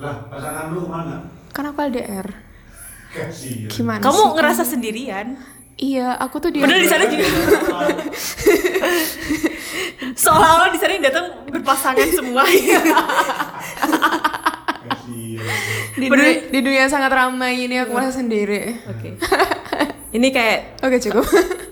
[0.00, 1.28] Lah, pasangan lu mana?
[1.52, 2.24] Kan aku LDR.
[3.12, 3.68] Kasihan.
[3.68, 4.32] Gimana Kamu sih?
[4.40, 5.36] ngerasa sendirian?
[5.76, 7.24] Iya, aku tuh di Padahal di sana juga
[10.24, 12.40] seolah-olah di sana yang datang berpasangan semua.
[16.00, 18.72] Di dunia, di dunia sangat ramai ini aku merasa sendiri.
[18.88, 19.20] Oke.
[20.16, 21.28] Ini kayak Oke cukup.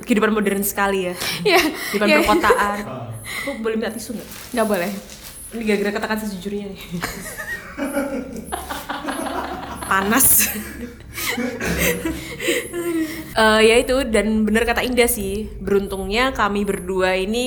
[0.08, 1.14] Kehidupan modern sekali ya.
[1.44, 1.60] Iya.
[1.92, 2.18] Kehidupan iya.
[2.24, 2.78] perkotaan.
[3.44, 4.28] Aku boleh minta tisu nggak?
[4.56, 4.90] Nggak boleh.
[5.52, 6.80] Ini gara-gara katakan sejujurnya nih.
[9.84, 10.28] Panas.
[13.38, 17.46] Eh, ya itu dan bener kata Indah sih beruntungnya kami berdua ini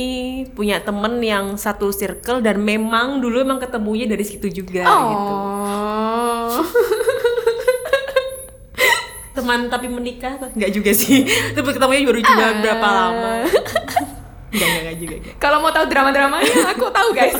[0.55, 5.35] punya temen yang satu circle dan memang dulu emang ketemunya dari situ juga gitu
[6.47, 6.63] Oh.
[9.31, 11.23] teman tapi menikah nggak juga sih
[11.55, 12.53] tapi ketemunya baru juga Ah.
[12.57, 13.33] berapa lama
[14.51, 15.15] nggak nggak juga.
[15.37, 17.39] Kalau mau tahu drama-dramanya, aku tahu guys.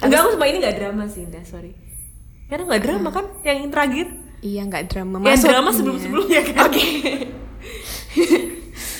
[0.00, 1.72] enggak aku sama ini nggak drama sih Indah sorry
[2.46, 4.06] karena nggak drama kan yang terakhir
[4.40, 5.16] iya, nggak drama.
[5.16, 6.84] yang Maksudnya- drama sebelum sebelumnya kan Oke.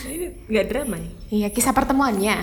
[0.06, 2.36] ini nggak drama nih Iya, kisah pertemuannya.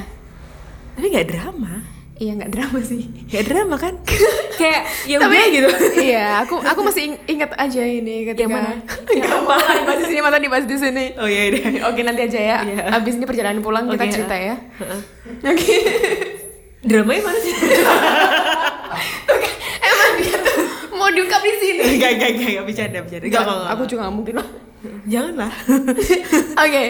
[0.93, 1.73] tapi nggak drama
[2.18, 3.06] Iya, nggak drama sih.
[3.30, 3.94] nggak drama kan
[4.60, 5.70] kayak ya Tapi udah gitu
[6.02, 8.70] Iya, aku aku masih ing- ingat aja ini ketika Yang mana?
[9.14, 9.56] Yang apa?
[9.78, 11.06] Dibahas di sini dibahas di sini.
[11.14, 12.58] oh iya deh Oke, nanti aja ya.
[12.64, 12.84] Iya.
[12.92, 14.56] Abis ini perjalanan pulang kita Oke, cerita ya.
[15.44, 15.76] Oke.
[16.80, 17.54] dramanya mana sih
[19.78, 20.58] Emang dia tuh
[20.92, 21.82] mau diungkap di sini.
[21.96, 23.24] Enggak, enggak, enggak, enggak bercanda, bercanda.
[23.24, 23.72] Enggak, enggak, enggak.
[23.72, 24.48] aku juga nggak mungkin lah.
[25.06, 25.52] Janganlah.
[26.58, 26.84] Oke.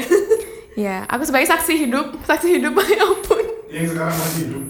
[0.77, 3.45] Ya, aku sebagai saksi hidup, saksi hidup ya ampun.
[3.67, 4.63] Yang sekarang masih hidup.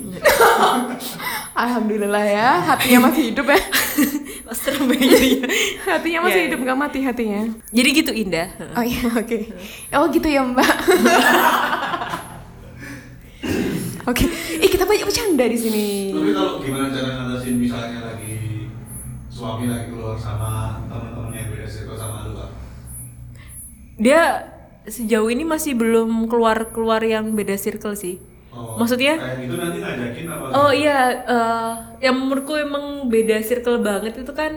[1.68, 3.60] Alhamdulillah ya, hatinya masih hidup ya.
[4.48, 5.48] Mas serem ya jadinya.
[5.86, 7.42] Hatinya masih Ya, hidup, nggak mati hatinya.
[7.70, 8.48] Jadi gitu Indah.
[8.74, 9.38] Oh iya, oke.
[9.94, 10.66] Oh gitu ya Mbak.
[14.08, 14.24] Oke,
[14.64, 16.16] ih kita banyak bercanda di sini.
[16.16, 18.72] Tapi kalau gimana cara ngatasin misalnya lagi
[19.28, 22.50] suami lagi keluar sama teman-temannya yang beda circle sama lu kak?
[24.00, 24.48] Dia
[24.88, 28.24] sejauh ini masih belum keluar-keluar yang beda circle sih.
[28.66, 29.14] Oh, Maksudnya?
[29.22, 30.46] Kayak gitu nanti ngajakin apa?
[30.56, 30.92] Oh iya,
[31.32, 31.72] eh
[32.06, 34.52] yang menurutku emang beda circle banget itu kan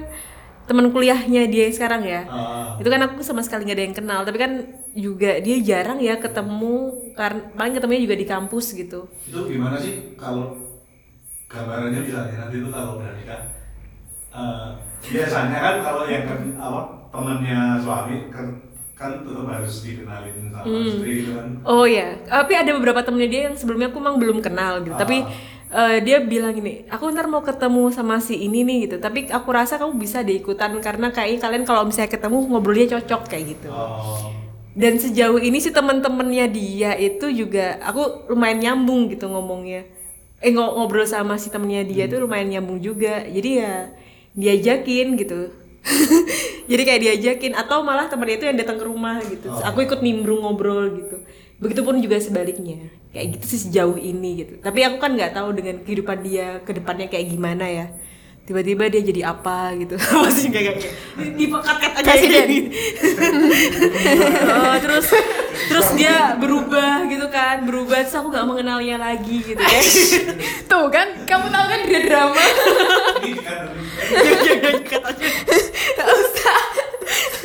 [0.68, 2.20] teman kuliahnya dia yang sekarang ya.
[2.30, 2.78] Ah.
[2.80, 4.52] Itu kan aku sama sekali nggak ada yang kenal, tapi kan
[4.94, 6.74] juga dia jarang ya ketemu
[7.18, 8.96] karena paling ketemunya juga di kampus gitu.
[9.28, 10.44] Itu gimana sih kalau
[11.50, 13.40] gambarannya misalnya nanti itu kalau udah nikah
[14.34, 14.64] eh,
[15.12, 16.26] biasanya kan kalau yang
[16.60, 16.80] apa
[17.12, 18.46] temannya suami kan
[19.00, 20.76] kan tetap harus dikenalin sama Hmm.
[20.84, 21.46] istri gitu kan.
[21.64, 24.96] Oh ya, tapi ada beberapa temennya dia yang sebelumnya aku emang belum kenal gitu.
[24.96, 25.00] Ah.
[25.02, 25.16] Tapi
[25.72, 28.96] eh, dia bilang gini, aku ntar mau ketemu sama si ini nih gitu.
[29.00, 33.44] Tapi aku rasa kamu bisa diikutan karena kayaknya kalian kalau misalnya ketemu ngobrolnya cocok kayak
[33.56, 33.68] gitu.
[33.72, 34.36] Oh,
[34.76, 39.84] Dan sejauh ini sih temen-temennya dia itu juga aku lumayan nyambung gitu ngomongnya.
[40.40, 43.24] Eh ngo- ngobrol sama si temennya dia tuh lumayan nyambung juga.
[43.26, 43.72] Jadi ya
[44.36, 45.40] diajakin gitu.
[46.70, 49.50] Jadi kayak diajakin atau malah temennya itu yang datang ke rumah gitu.
[49.50, 51.18] Terus aku ikut nimbrung ngobrol gitu.
[51.58, 52.94] Begitupun juga sebaliknya.
[53.10, 54.54] Kayak gitu sih sejauh ini gitu.
[54.62, 57.86] Tapi aku kan nggak tahu dengan kehidupan dia ke depannya kayak gimana ya.
[58.42, 59.94] Tiba-tiba dia jadi apa gitu.
[60.24, 60.92] Masih kayak kayak
[61.34, 62.46] dipekat-kat aja Presiden.
[62.48, 62.68] gitu.
[64.50, 65.06] Oh, terus
[65.66, 69.80] terus dia berubah gitu kan berubah terus aku nggak mengenalnya lagi gitu ya
[70.70, 72.34] Tuh kan, kamu tahu kan dia drama.
[72.34, 73.64] kan.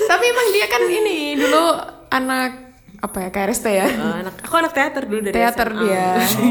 [0.05, 1.63] Tapi emang dia kan ini dulu
[2.09, 2.51] anak
[2.97, 5.81] apa ya KRST ya Eh, anak aku anak teater dulu dari teater SMA.
[5.83, 6.07] dia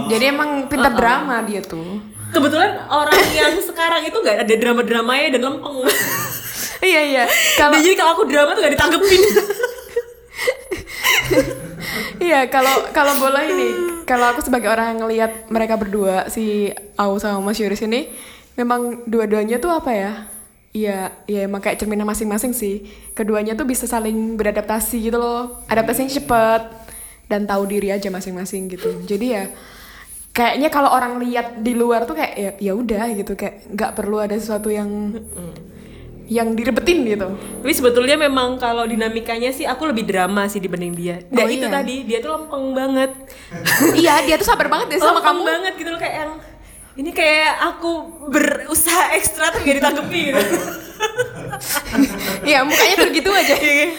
[0.09, 1.99] jadi emang pintar drama dia tuh
[2.35, 5.77] kebetulan orang yang sekarang itu nggak ada drama dramanya dan lempeng
[6.91, 9.21] iya iya kalau jadi kalau aku drama tuh nggak ditanggepin
[12.27, 17.17] iya kalau kalau bola ini kalau aku sebagai orang yang ngelihat mereka berdua si Au
[17.17, 18.11] sama Mas Yuris ini
[18.59, 20.13] memang dua-duanya tuh apa ya
[20.75, 22.83] Iya, iya emang kayak cerminan masing-masing sih.
[23.15, 25.63] Keduanya tuh bisa saling beradaptasi gitu loh.
[25.71, 26.63] Adaptasinya cepet
[27.31, 28.91] dan tahu diri aja masing-masing gitu.
[29.07, 29.47] Jadi ya
[30.35, 34.19] kayaknya kalau orang lihat di luar tuh kayak ya ya udah gitu kayak nggak perlu
[34.19, 35.15] ada sesuatu yang
[36.25, 37.37] yang direbetin gitu.
[37.61, 41.69] tapi sebetulnya memang kalau dinamikanya sih aku lebih drama sih dibanding dia nah Oh, itu
[41.69, 41.71] iya.
[41.71, 43.11] tadi dia tuh lempeng banget
[44.01, 45.43] iya, dia tuh sabar banget deh sama lempeng kamu.
[45.45, 46.33] banget gitu loh kayak yang
[46.95, 47.91] ini kayak aku
[48.27, 50.43] berusaha ekstra tapi gak ditanggepi gitu
[52.45, 53.55] Iya, mukanya tuh gitu aja.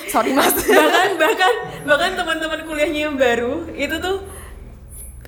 [0.08, 0.54] Sorry Mas.
[0.54, 4.21] bahkan bahkan bahkan teman-teman kuliahnya yang baru itu tuh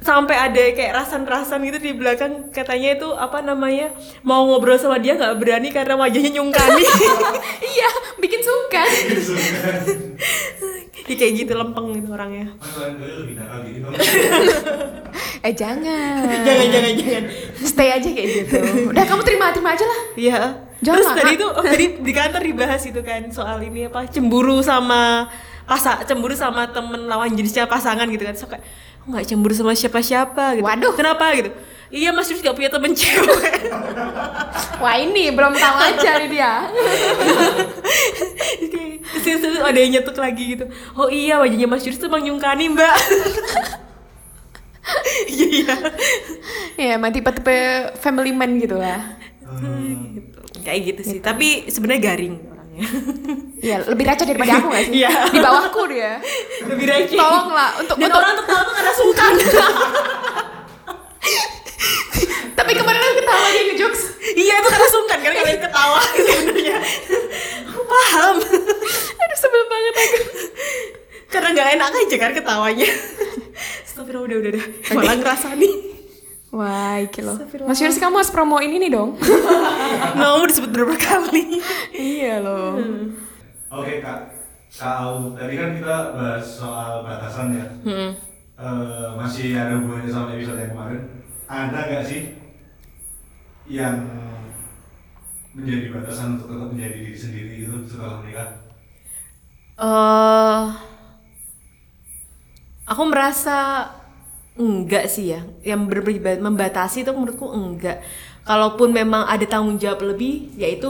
[0.07, 2.47] sampai ada kayak rasan-rasan gitu di belakang.
[2.55, 3.91] Katanya itu apa namanya
[4.23, 6.85] mau ngobrol sama dia nggak berani karena wajahnya nyungkani.
[7.67, 7.89] Iya
[8.23, 8.87] bikin sungkan.
[11.07, 12.51] Ya, kayak gitu lempeng gitu orangnya.
[13.87, 13.95] Dong.
[15.47, 16.27] eh jangan.
[16.47, 17.23] Jangan jangan jangan.
[17.63, 18.59] Stay aja kayak gitu.
[18.91, 19.99] Udah kamu terima terima aja lah.
[20.19, 20.39] Iya.
[20.83, 24.59] Jangan Terus tadi tuh oh, tadi di kantor dibahas itu kan soal ini apa cemburu
[24.59, 25.31] sama
[25.63, 28.35] pasa cemburu sama temen lawan jenisnya pasangan gitu kan.
[28.35, 28.63] So, kayak
[29.07, 30.67] "Oh, nggak cemburu sama siapa-siapa gitu.
[30.67, 30.91] Waduh.
[30.93, 31.55] Kenapa gitu?
[31.87, 33.71] Iya Mas Yus gak punya temen cewek.
[34.83, 36.53] wah ini belum tahu aja nih dia
[39.23, 40.67] Terus, ada yang nyetuk lagi gitu.
[40.99, 42.95] Oh iya wajahnya Mas Yus tuh emang nyungkani mbak.
[45.27, 45.75] Iya iya.
[46.79, 49.19] ya emang tipe-tipe family man gitu lah
[50.15, 50.39] Gitu.
[50.63, 51.19] Kayak gitu sih.
[51.19, 52.35] Tapi sebenarnya garing
[52.77, 52.87] orangnya.
[53.57, 54.93] Iya, lebih receh daripada aku gak sih?
[55.01, 55.09] Iya.
[55.33, 56.21] Di bawahku dia.
[56.69, 57.17] Lebih receh.
[57.17, 59.31] Tolonglah untuk Dan untuk orang tertawa tuh karena sungkan.
[62.57, 64.01] tapi kemarin aku ketawa dia ngejokes.
[64.37, 66.77] Iya itu karena sungkan kan kalian ketawa sebenarnya.
[67.73, 68.35] Aku paham.
[69.17, 70.17] Aduh sebel banget aku.
[71.27, 72.89] karena nggak enak aja kan ketawanya.
[73.85, 74.65] Astagfirullah udah udah udah.
[74.95, 75.96] Malah ngerasa nih.
[76.47, 77.35] Wah, iki loh.
[77.67, 79.19] Mas Yunus kamu harus promoin ini dong.
[80.21, 81.59] Mau disebut berapa kali.
[81.91, 82.79] iya loh.
[83.67, 84.31] Oke kak,
[84.71, 87.67] kak Au, tadi kan kita bahas soal batasan ya.
[87.83, 88.11] Hmm.
[88.57, 91.01] Eh, masih ada hubungannya sama episode yang kemarin.
[91.51, 92.21] Ada nggak sih
[93.67, 94.07] yang
[95.51, 98.49] menjadi batasan untuk tetap menjadi diri sendiri gitu setelah menikah?
[99.77, 100.63] Eh,
[102.87, 103.91] aku merasa
[104.57, 105.41] enggak sih ya.
[105.63, 108.01] Yang berbeda membatasi itu menurutku enggak.
[108.43, 110.87] Kalaupun memang ada tanggung jawab lebih, yaitu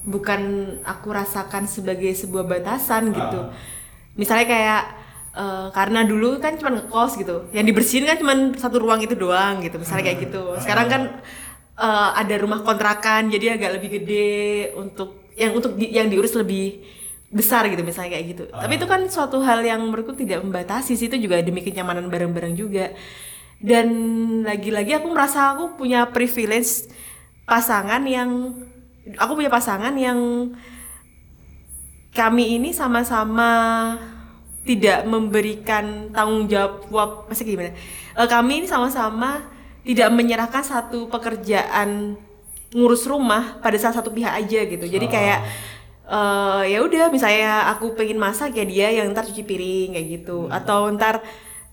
[0.00, 3.38] bukan aku rasakan sebagai sebuah batasan gitu.
[3.38, 3.52] Ah.
[4.16, 4.82] Misalnya kayak
[5.36, 9.60] eh, karena dulu kan cuma ngekos gitu, yang dibersihin kan cuma satu ruang itu doang
[9.60, 10.56] gitu, misalnya kayak gitu.
[10.56, 11.02] Sekarang kan
[11.76, 16.80] eh, ada rumah kontrakan, jadi agak lebih gede untuk yang untuk di- yang diurus lebih
[17.30, 18.44] besar gitu misalnya kayak gitu.
[18.50, 18.66] Ah.
[18.66, 22.58] Tapi itu kan suatu hal yang menurutku tidak membatasi sih itu juga demi kenyamanan bareng-bareng
[22.58, 22.90] juga.
[23.60, 23.88] Dan
[24.42, 26.90] lagi-lagi aku merasa aku punya privilege
[27.46, 28.56] pasangan yang
[29.20, 30.50] aku punya pasangan yang
[32.10, 33.94] kami ini sama-sama
[34.66, 37.72] tidak memberikan tanggung jawab masih gimana?
[38.18, 39.46] Eh, kami ini sama-sama
[39.86, 42.18] tidak menyerahkan satu pekerjaan
[42.74, 44.84] ngurus rumah pada salah satu pihak aja gitu.
[44.86, 45.42] Jadi Oh.
[46.10, 50.50] Eh ya udah misalnya aku pengen masak ya dia yang ntar cuci piring kayak gitu.
[50.50, 51.22] Atau ntar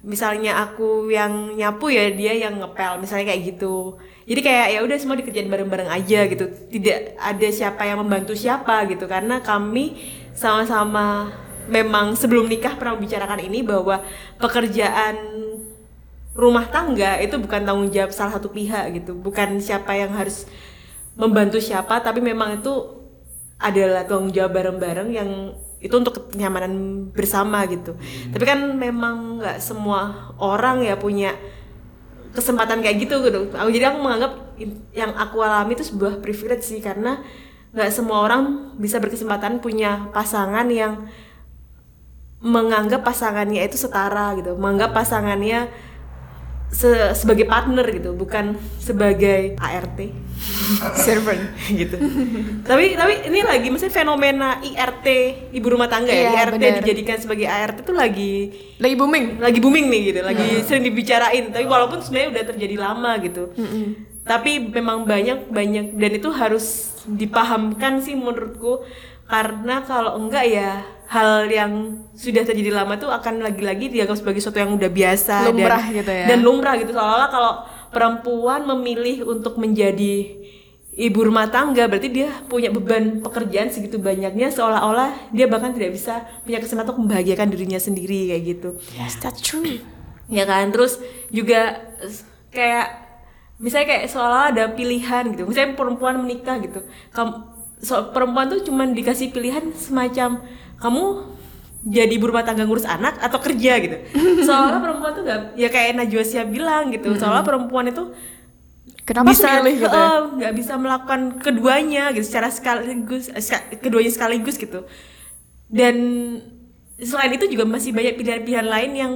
[0.06, 3.98] misalnya aku yang nyapu ya dia yang ngepel misalnya kayak gitu.
[4.28, 6.46] Jadi kayak ya udah semua dikerjain bareng-bareng aja gitu.
[6.48, 9.10] Tidak ada siapa yang membantu siapa gitu.
[9.10, 9.98] Karena kami
[10.38, 11.34] sama-sama
[11.68, 14.06] memang sebelum nikah pernah membicarakan ini bahwa
[14.38, 15.16] pekerjaan
[16.38, 19.18] rumah tangga itu bukan tanggung jawab salah satu pihak gitu.
[19.18, 20.46] Bukan siapa yang harus
[21.18, 22.97] membantu siapa tapi memang itu
[23.58, 25.30] adalah tanggung jawab bareng-bareng yang
[25.78, 27.94] itu untuk kenyamanan bersama gitu.
[28.34, 31.38] Tapi kan memang nggak semua orang ya punya
[32.34, 33.54] kesempatan kayak gitu gitu.
[33.54, 34.34] Aku jadi aku menganggap
[34.94, 37.22] yang aku alami itu sebuah privilege sih karena
[37.78, 41.06] nggak semua orang bisa berkesempatan punya pasangan yang
[42.42, 45.70] menganggap pasangannya itu setara gitu menganggap pasangannya
[46.70, 50.00] se- sebagai partner gitu bukan sebagai ART
[50.98, 51.98] servant gitu.
[52.62, 55.08] Tapi tapi ini lagi misalnya fenomena IRT
[55.52, 56.30] ibu rumah tangga ya?
[56.30, 58.34] Iya, IRT dijadikan sebagai ART itu lagi
[58.78, 59.40] Lagi booming.
[59.40, 60.20] lagi booming nih gitu.
[60.22, 61.50] Lagi sering dibicarain.
[61.50, 63.44] Tapi walaupun sebenarnya udah terjadi lama gitu.
[64.22, 66.66] Tapi memang banyak banyak dan itu harus
[67.08, 68.84] dipahamkan sih menurutku.
[69.26, 74.60] Karena kalau enggak ya hal yang sudah terjadi lama tuh akan lagi-lagi dianggap sebagai sesuatu
[74.60, 76.26] yang udah biasa Lumrah dan, gitu ya.
[76.28, 76.92] dan lumrah gitu.
[76.92, 77.52] Seolah-olah kalau
[77.96, 80.36] perempuan memilih untuk menjadi
[80.98, 86.26] ibu rumah tangga berarti dia punya beban pekerjaan segitu banyaknya seolah-olah dia bahkan tidak bisa
[86.42, 88.70] punya kesempatan untuk membahagiakan dirinya sendiri kayak gitu.
[88.98, 89.80] Yes, that's true.
[90.28, 90.76] ya kan?
[90.76, 91.00] Terus
[91.32, 91.88] juga
[92.52, 92.88] kayak
[93.64, 95.48] misalnya kayak seolah ada pilihan gitu.
[95.48, 96.84] Misalnya perempuan menikah gitu.
[97.16, 100.42] Kamu so, perempuan tuh cuman dikasih pilihan semacam
[100.78, 101.06] kamu
[101.88, 103.80] jadi ibu rumah tangga ngurus anak atau kerja?
[103.80, 103.98] gitu.
[104.48, 107.16] Seolah perempuan tuh gak ya kayak Najwa Shihab bilang gitu.
[107.16, 108.12] Seolah perempuan itu
[109.08, 110.28] Kenapa bisa milih gitu ya?
[110.36, 114.84] nggak bisa melakukan keduanya gitu secara sekaligus eh, keduanya sekaligus gitu.
[115.72, 115.96] Dan
[117.00, 119.12] selain itu juga masih banyak pilihan-pilihan lain yang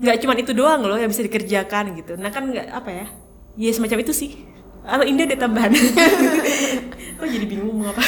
[0.00, 2.16] nggak cuma itu doang loh yang bisa dikerjakan gitu.
[2.16, 3.06] Nah kan nggak apa ya
[3.60, 4.53] ya semacam itu sih
[4.84, 5.72] atau Indah ada tambahan
[7.18, 8.04] kok jadi bingung mau apa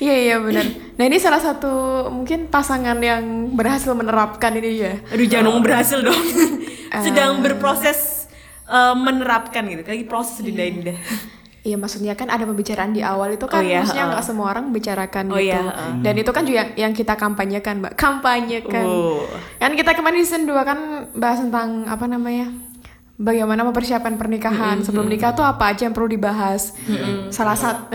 [0.00, 0.64] Iya iya benar.
[0.96, 4.96] Nah ini salah satu mungkin pasangan yang berhasil menerapkan ini ya.
[5.12, 6.16] Aduh jangan ngomong berhasil dong.
[7.04, 8.24] Sedang berproses
[8.64, 9.84] eh, menerapkan gitu.
[9.84, 10.96] Lagi proses Dinda Indah.
[11.60, 14.72] Iya maksudnya kan ada pembicaraan di awal itu kan Oh iya, maksudnya nggak semua orang
[14.72, 15.52] membicarakan Oh gitu.
[15.52, 15.90] iya, heeh.
[16.00, 18.84] Dan itu kan juga yang, yang kita kampanyekan mbak, kampanyekan.
[18.88, 19.28] Oh.
[19.60, 20.78] Kan kita kemarin di season 2 kan
[21.12, 22.48] bahas tentang apa namanya?
[23.20, 26.72] Bagaimana mempersiapkan pernikahan sebelum nikah tuh apa aja yang perlu dibahas.
[27.28, 27.92] Salah satu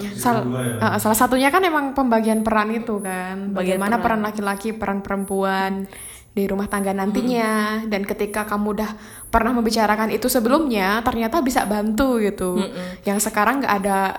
[0.00, 0.96] Season dua ya.
[0.96, 3.52] salah satunya kan emang pembagian peran itu kan.
[3.52, 5.84] Bagian Bagaimana peran laki-laki, peran perempuan
[6.32, 8.90] di rumah tangga nantinya dan ketika kamu udah
[9.28, 12.56] pernah membicarakan itu sebelumnya ternyata bisa bantu gitu.
[13.04, 14.16] Yang sekarang nggak ada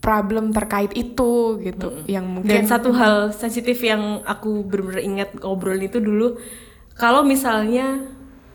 [0.00, 2.00] problem terkait itu gitu.
[2.08, 6.40] Yang mungkin Dan satu hal sensitif yang aku benar-benar ingat ngobrolin itu dulu,
[6.96, 8.00] kalau misalnya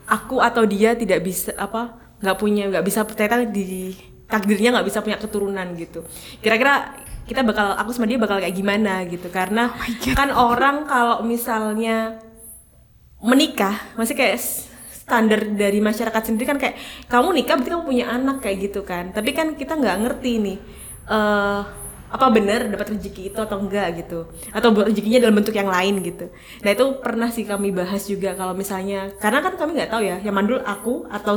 [0.08, 3.94] aku atau dia tidak bisa apa nggak punya nggak bisa ternyata di
[4.26, 6.08] takdirnya nggak bisa punya keturunan gitu.
[6.42, 6.96] Kira-kira
[7.28, 9.28] kita bakal aku sama dia bakal kayak gimana gitu.
[9.28, 9.72] Karena
[10.16, 12.24] kan orang kalau misalnya
[13.20, 14.40] menikah masih kayak
[14.92, 16.76] standar dari masyarakat sendiri kan kayak
[17.08, 19.12] kamu nikah berarti kamu punya anak kayak gitu kan.
[19.12, 20.58] Tapi kan kita nggak ngerti nih
[21.08, 21.62] eh
[22.08, 24.32] apa benar dapat rezeki itu atau enggak gitu.
[24.56, 26.32] Atau rezekinya dalam bentuk yang lain gitu.
[26.64, 30.18] Nah itu pernah sih kami bahas juga kalau misalnya karena kan kami nggak tahu ya
[30.24, 31.36] yang mandul aku atau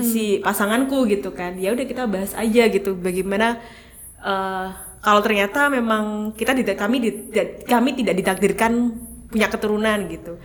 [0.00, 1.56] si pasanganku gitu kan.
[1.56, 3.60] Ya udah kita bahas aja gitu bagaimana
[4.20, 4.66] eh,
[5.04, 8.72] kalau ternyata memang kita tidak kami tidak kami tidak ditakdirkan
[9.32, 10.36] punya keturunan gitu.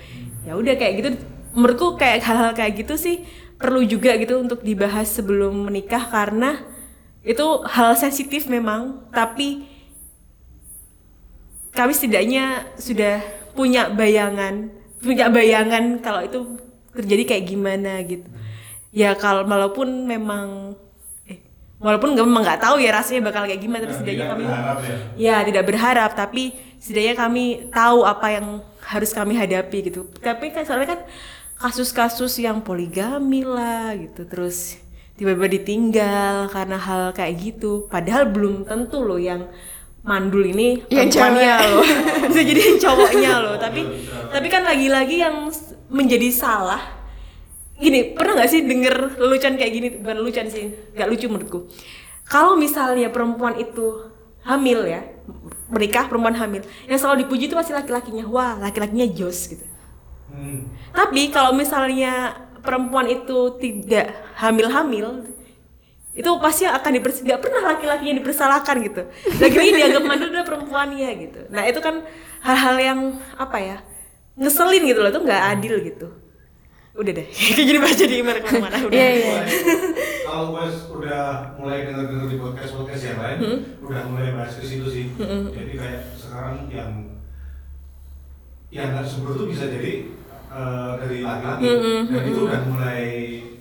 [0.48, 1.10] Ya udah kayak gitu.
[1.50, 3.26] Menurutku kayak hal-hal kayak gitu sih
[3.60, 6.64] perlu juga gitu untuk dibahas sebelum menikah karena
[7.24, 9.68] itu hal sensitif memang tapi
[11.76, 13.20] kami setidaknya sudah
[13.54, 16.40] punya bayangan punya bayangan kalau itu
[16.96, 18.28] terjadi kayak gimana gitu
[18.92, 20.76] ya kalau walaupun memang
[21.30, 21.40] eh,
[21.78, 24.44] walaupun nggak memang nggak tahu ya rasanya bakal kayak gimana tapi Nah, setidaknya tidak kami
[24.44, 24.58] ya.
[25.16, 26.44] ya tidak berharap tapi
[26.82, 28.48] setidaknya kami tahu apa yang
[28.84, 31.02] harus kami hadapi gitu tapi kan soalnya kan
[31.60, 34.80] kasus-kasus yang poligami lah gitu terus
[35.20, 37.92] tiba-tiba ditinggal karena hal kayak gitu.
[37.92, 39.52] Padahal belum tentu loh yang
[40.00, 41.70] mandul ini Yang perempuannya cewek.
[41.76, 41.86] loh.
[42.32, 43.56] Bisa jadi yang cowoknya loh.
[43.60, 43.82] Tapi
[44.32, 45.52] tapi kan lagi-lagi yang
[45.92, 46.80] menjadi salah.
[47.76, 49.88] Gini pernah nggak sih denger lelucon kayak gini?
[50.00, 51.60] Bukan lelucon sih nggak lucu menurutku.
[52.24, 54.08] Kalau misalnya perempuan itu
[54.48, 55.04] hamil ya
[55.68, 58.24] menikah perempuan hamil yang selalu dipuji itu pasti laki-lakinya.
[58.24, 59.68] Wah laki-lakinya jos gitu.
[60.30, 60.70] Hmm.
[60.94, 65.26] tapi kalau misalnya perempuan itu tidak hamil-hamil
[66.14, 69.02] itu pasti akan dipers nggak pernah laki-laki yang dipersalahkan gitu
[69.40, 72.04] lagi-lagi dianggap mandul adalah perempuannya gitu nah itu kan
[72.44, 73.00] hal-hal yang
[73.40, 73.78] apa ya
[74.36, 76.08] ngeselin gitu loh itu nggak adil gitu
[77.00, 77.28] udah deh
[77.70, 79.42] jadi baca di email ke mana-mana udah Iya, iya.
[80.30, 81.26] Kalau pas udah
[81.58, 83.60] mulai denger denger di podcast podcast yang lain, Hmm.
[83.82, 85.06] udah mulai bahas ke situ sih.
[85.18, 86.92] Jadi kayak sekarang yang
[88.70, 90.06] yang nggak tuh bisa jadi
[90.50, 93.04] eh, dari laki-laki Hmm, dan itu udah mulai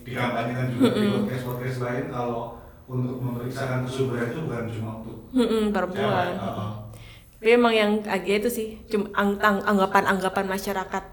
[0.00, 2.40] dikampanyekan juga di podcast podcast lain kalau
[2.86, 6.40] untuk memeriksakan kesuburan itu bukan cuma untuk Mm-mm, perempuan cewek.
[6.40, 6.70] Heeh.
[7.38, 11.04] tapi emang yang agak itu sih cuma ang- ang- anggapan-anggapan masyarakat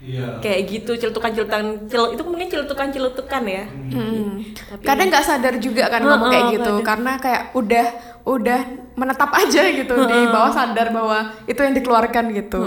[0.00, 0.36] Iya.
[0.38, 4.44] kayak gitu celutukan-celutukan cel- itu mungkin celutukan-celutukan ya Hmm.
[4.70, 6.86] Tapi- Kadang nggak sadar juga kan ngomong kayak gitu kadang.
[6.86, 7.86] karena kayak udah
[8.24, 8.60] udah
[8.94, 12.62] menetap aja gitu di bawah sadar bahwa itu yang dikeluarkan gitu.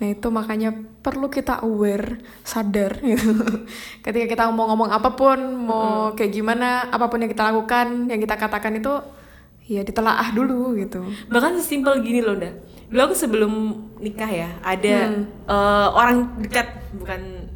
[0.00, 0.72] Nah itu makanya
[1.04, 3.36] perlu kita aware, sadar gitu.
[4.04, 5.38] Ketika kita ngomong-ngomong apa pun,
[5.68, 8.92] mau kayak gimana, apa pun yang kita lakukan, yang kita katakan itu
[9.70, 10.98] ya ditelaah dulu gitu.
[11.30, 12.50] bahkan sesimpel gini loh dah
[12.90, 13.52] dulu aku sebelum
[14.02, 16.66] nikah ya ada eh, orang dekat
[16.98, 17.46] bukan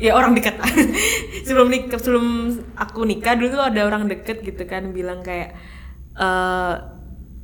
[0.00, 0.56] ya orang dekat
[1.46, 5.52] sebelum nikah sebelum aku nikah dulu tuh ada orang deket gitu kan bilang kayak
[6.16, 6.74] eh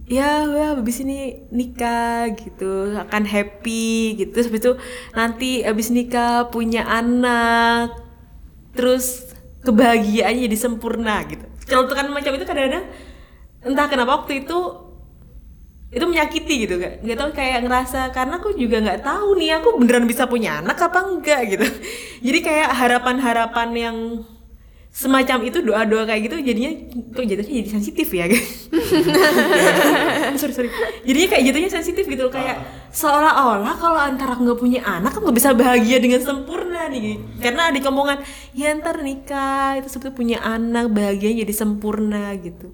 [0.04, 4.36] ya ya habis ini nikah gitu akan happy gitu.
[4.36, 4.72] Habis itu
[5.16, 7.96] nanti habis nikah punya anak
[8.76, 9.32] terus
[9.64, 11.44] kebahagiaannya jadi sempurna gitu.
[11.64, 12.84] Celutukan macam itu kadang-kadang
[13.64, 14.58] entah kenapa waktu itu
[15.94, 19.78] itu menyakiti gitu gak nggak tahu kayak ngerasa karena aku juga nggak tahu nih aku
[19.78, 21.40] beneran bisa punya anak apa enggak?
[21.54, 21.64] gitu.
[22.26, 23.96] Jadi kayak harapan-harapan yang
[24.94, 26.70] semacam itu doa-doa kayak gitu jadinya
[27.10, 28.70] kok jatuhnya jadi sensitif ya guys?
[30.38, 30.70] Sorry sorry.
[31.02, 32.62] Jadinya kayak jatuhnya sensitif gitu loh kayak
[32.94, 37.78] seolah-olah kalau antara nggak punya anak aku nggak bisa bahagia dengan sempurna nih karena ada
[37.90, 38.22] omongan
[38.54, 42.70] ya ntar nikah itu sebetulnya punya anak bahagia jadi sempurna gitu.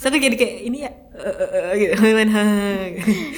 [0.00, 1.92] Saya jadi kayak ini ya eh, eh, eh, gitu.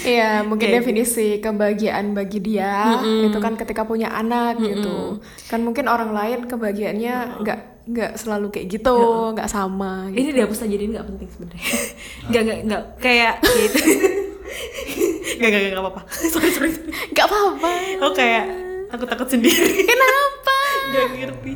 [0.14, 5.18] Iya, mungkin Kayak definisi kebahagiaan bagi dia itu kan ketika punya anak gitu.
[5.51, 8.95] Kan mungkin orang lain kebahagiaannya nggak nggak selalu kayak gitu
[9.35, 10.22] nggak sama gitu.
[10.22, 11.66] ini dihapus aja ini nggak penting sebenarnya.
[12.30, 13.78] Nggak nggak nggak kayak gitu.
[15.43, 16.03] Nggak nggak nggak apa-apa.
[16.12, 16.70] Sorry sorry
[17.11, 17.70] nggak apa-apa.
[18.07, 18.45] Oh kayak
[18.87, 19.83] takut takut sendiri.
[19.83, 20.59] Kenapa?
[20.93, 21.53] Nggak ngerti.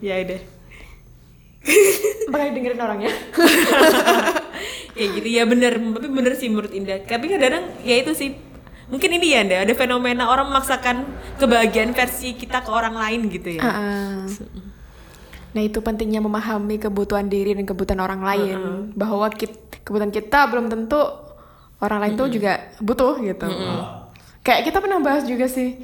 [0.00, 0.40] Ya udah.
[2.30, 3.12] Bakal dengerin orangnya
[4.96, 5.76] kayak gitu ya bener.
[5.76, 7.04] Tapi bener sih menurut Indah.
[7.04, 8.32] Tapi kadang-kadang ya itu sih.
[8.86, 11.02] Mungkin ini ya ada fenomena orang memaksakan
[11.42, 13.62] kebahagiaan versi kita ke orang lain gitu ya.
[13.66, 14.24] Ah.
[15.56, 18.58] Nah itu pentingnya memahami kebutuhan diri dan kebutuhan orang lain
[18.92, 21.00] bahwa kit- kebutuhan kita belum tentu
[21.80, 23.48] orang lain tuh juga butuh gitu.
[24.44, 25.74] Kayak kita pernah bahas juga sih.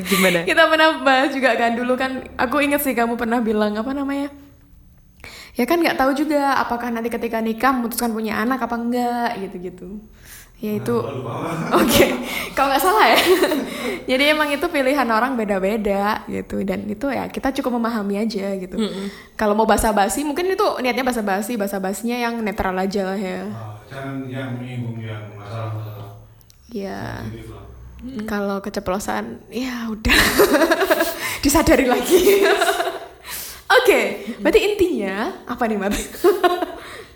[0.00, 2.24] Gimana Kita pernah bahas juga kan dulu kan.
[2.38, 4.30] Aku inget sih kamu pernah bilang apa namanya?
[5.52, 10.00] Ya kan nggak tahu juga apakah nanti ketika nikah memutuskan punya anak apa enggak gitu-gitu.
[10.56, 10.96] Ya itu
[11.80, 12.06] Oke,
[12.56, 13.18] kalau nggak salah ya.
[14.10, 18.76] Jadi emang itu pilihan orang beda-beda gitu dan itu ya kita cukup memahami aja gitu.
[19.36, 23.44] Kalau mau basa-basi mungkin itu niatnya basa-basi, basa-basinya yang netral aja lah ya.
[23.52, 26.08] Ah, jangan yang menyinggung yang masalah-masalah
[26.66, 27.22] Ya,
[28.26, 30.18] kalau keceplosan ya udah
[31.46, 32.42] disadari lagi.
[33.66, 34.00] Oke,
[34.42, 35.94] berarti intinya apa nih, Mat?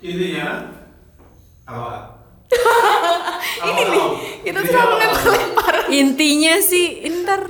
[0.01, 0.71] intinya
[1.67, 2.20] apa
[3.71, 4.05] Ini nih,
[4.43, 5.75] kita selalu lempar-lempar.
[5.91, 7.41] intinya sih inter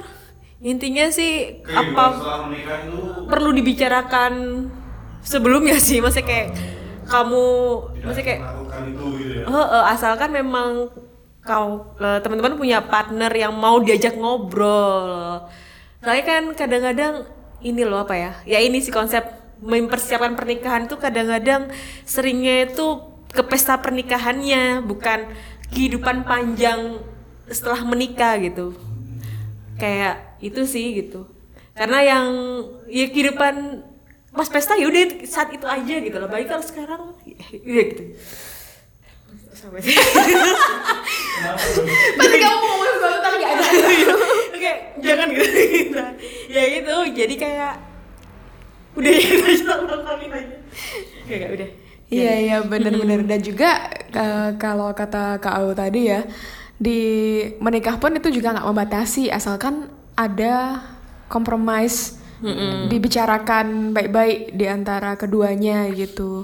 [0.62, 4.34] intinya sih kehidupan apa perlu dibicarakan
[5.26, 6.48] sebelumnya sih maksudnya kayak
[7.10, 7.46] kamu
[8.06, 8.42] maksudnya kayak
[8.82, 10.90] itu gitu ya Eh, eh, asalkan memang
[11.42, 15.42] kau eh, teman-teman punya partner yang mau diajak ngobrol.
[16.02, 17.26] Soalnya kan kadang-kadang
[17.62, 18.32] ini loh apa ya?
[18.46, 19.22] Ya ini sih konsep
[19.62, 21.70] mempersiapkan pernikahan tuh kadang-kadang
[22.06, 25.32] seringnya itu ke pesta pernikahannya, bukan
[25.72, 27.00] kehidupan panjang
[27.48, 28.76] setelah menikah gitu.
[29.80, 31.26] Kayak itu sih gitu.
[31.72, 32.28] Karena yang
[32.92, 33.88] ya kehidupan
[34.32, 36.28] pas pesta ya udah saat itu aja gitu loh.
[36.28, 38.20] Baik kalau sekarang ya gitu.
[39.56, 39.96] Sampai sih.
[42.20, 43.66] Pasti kamu mau ngomong sesuatu tapi nggak ada.
[44.52, 44.72] Oke,
[45.02, 45.48] jangan gitu.
[46.52, 47.74] ya gitu, jadi kayak
[48.92, 50.58] udah ya kita aja.
[51.24, 51.70] Oke, enggak udah.
[52.12, 56.28] Iya iya benar-benar dan juga eh, kalau kata Kak Au tadi ya
[56.76, 57.00] di
[57.64, 59.88] menikah pun itu juga nggak membatasi asalkan
[60.20, 60.84] ada
[61.32, 62.20] kompromis
[62.90, 66.44] dibicarakan baik-baik di antara keduanya gitu.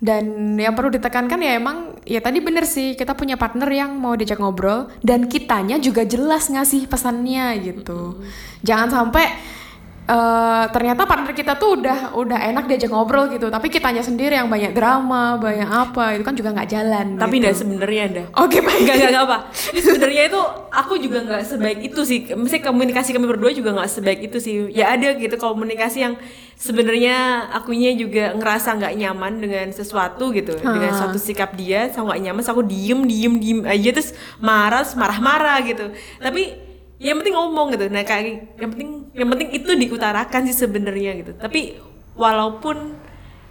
[0.00, 4.16] Dan yang perlu ditekankan ya emang ya tadi bener sih kita punya partner yang mau
[4.16, 8.16] diajak ngobrol dan kitanya juga jelas ngasih pesannya gitu.
[8.64, 9.28] Jangan sampai
[10.10, 14.50] eh, ternyata partner kita tuh udah udah enak diajak ngobrol gitu tapi kitanya sendiri yang
[14.50, 17.42] banyak drama banyak apa itu kan juga nggak jalan Tapi gitu.
[17.46, 18.22] enggak sebenarnya ada.
[18.34, 19.38] oke baik Enggak, enggak, enggak apa.
[19.76, 20.40] Sebenarnya itu
[20.72, 22.18] aku juga enggak sebaik itu sih.
[22.32, 24.54] Mesti komunikasi kami berdua juga enggak sebaik itu sih.
[24.72, 26.14] Ya ada gitu komunikasi yang
[26.56, 30.56] sebenarnya akunya juga ngerasa nggak nyaman dengan sesuatu gitu.
[30.56, 34.84] Dengan suatu sikap dia, sama nggak nyaman, so aku diem, diem, diem aja terus marah,
[34.96, 35.92] marah-marah gitu.
[36.16, 36.69] Tapi
[37.00, 37.88] yang penting ngomong gitu.
[37.88, 41.32] Nah kayak yang penting yang penting itu diutarakan sih sebenarnya gitu.
[41.34, 41.80] Tapi
[42.14, 43.00] walaupun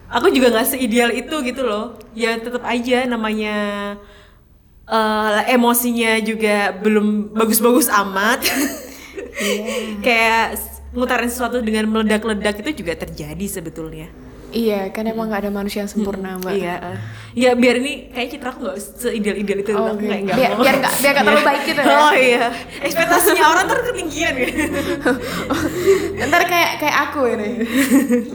[0.07, 1.97] aku juga nggak seideal itu gitu loh.
[2.13, 3.55] Ya tetap aja namanya
[4.89, 8.45] eh emosinya juga belum bagus-bagus amat.
[10.05, 14.09] Kayak s- ngutarin sesuatu dengan meledak-ledak itu juga terjadi sebetulnya.
[14.51, 16.75] Iya kan emang nggak ada manusia yang sempurna mbak Iya.
[17.31, 20.03] Ya biar ini kayak citra aku nggak seideal-ideal itu Oh, aku oke.
[20.03, 20.61] kayak nggak Biar- mau.
[20.61, 21.95] biar nggak- biar nggak terlalu baik gitu ya?
[21.95, 22.45] Oh iya.
[22.79, 24.61] Ekspektasinya orang tuh ketinggian gitu.
[26.27, 27.49] ntar kayak kayak aku ini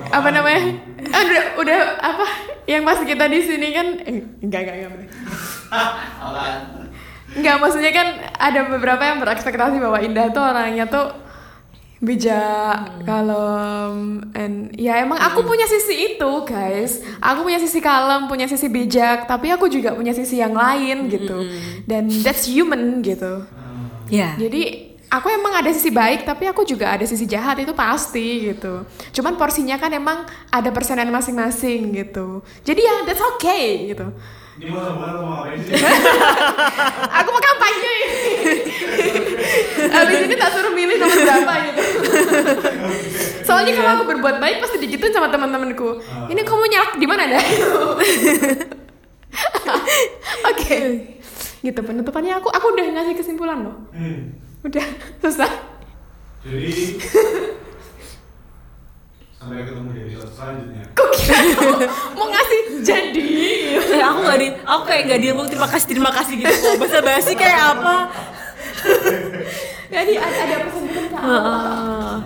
[0.09, 0.61] apa namanya
[1.07, 2.27] Ah, udah udah apa
[2.65, 5.11] yang pas kita di sini kan eh, enggak enggak enggak.
[7.35, 11.11] Enggak, maksudnya kan ada beberapa yang berekspektasi bahwa Indah tuh orangnya tuh
[12.05, 17.01] bijak, kalem, and ya emang aku punya sisi itu guys.
[17.19, 21.49] Aku punya sisi kalem, punya sisi bijak, tapi aku juga punya sisi yang lain gitu.
[21.89, 23.45] Dan that's human gitu.
[24.13, 24.37] Ya.
[24.37, 28.85] Jadi aku emang ada sisi baik, tapi aku juga ada sisi jahat itu pasti gitu.
[29.17, 32.45] Cuman porsinya kan emang ada persenan masing-masing gitu.
[32.63, 34.13] Jadi ya that's okay gitu.
[34.55, 35.75] Ini mau sama mau ngapain sih
[37.19, 37.95] Aku mau kampanye.
[39.91, 41.83] Habis ini tak suruh milih nomor berapa gitu.
[43.43, 45.99] Soalnya kalau aku berbuat baik pasti digituin sama teman-temanku.
[46.31, 47.45] Ini kamu nyalak di mana dah?
[50.55, 50.79] Oke.
[51.65, 53.75] Gitu penutupannya aku aku udah ngasih kesimpulan loh.
[53.91, 54.39] Hmm.
[54.63, 54.87] Udah
[55.19, 55.51] susah.
[56.45, 57.01] jadi
[59.45, 61.76] sampai ketemu di episode selanjutnya Kok kira kamu
[62.16, 63.24] mau ngasih jadi?
[63.76, 66.49] Eh, aku nggak di, aku kayak nggak diomong terima kasih terima kasih gitu.
[66.49, 67.97] Kok bahasa basi kayak apa?
[69.92, 71.05] Jadi ada, ada pesan-pesan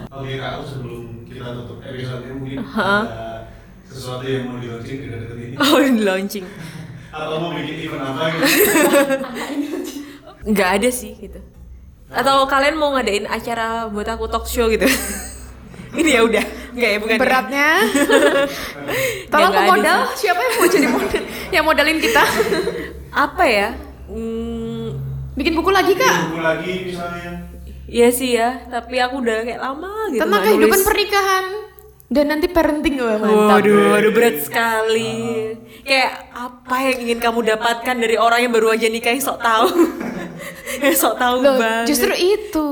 [0.07, 3.51] oke kak aku sebelum kita kita tutup episode ini mungkin ada
[3.83, 6.47] sesuatu yang mau di launching dekat-dekat ini Oh, di launching.
[7.19, 8.47] atau mau bikin event apa gitu
[10.55, 11.41] Nggak ada sih gitu.
[12.15, 14.87] Atau kalian mau ngadain acara buat aku talk show gitu?
[15.91, 17.15] Ini ya udah, nggak ya bukan.
[17.15, 17.21] ya?
[17.21, 17.69] Beratnya.
[19.33, 21.23] Tolong nggak ada pemodal, siapa yang mau jadi model?
[21.49, 22.23] yang modalin kita?
[23.27, 23.69] Apa ya?
[24.05, 24.89] Hmm,
[25.33, 26.17] Bikin buku lagi kak?
[26.29, 27.31] Tunggu lagi misalnya
[27.85, 30.21] Iya sih ya, tapi aku udah kayak lama gitu.
[30.21, 30.85] Tentang kehidupan nulis.
[30.85, 31.45] pernikahan
[32.09, 33.61] dan nanti parenting wah mantap.
[33.61, 35.17] Waduh, waduh berat sekali.
[35.85, 39.69] Kayak apa yang ingin kamu dapatkan dari orang yang baru aja nikah yang sok tahu?
[40.79, 41.85] yang sok tahu Loh, banget.
[41.87, 42.69] justru itu.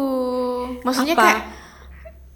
[0.83, 1.23] Maksudnya Apa?
[1.23, 1.41] kayak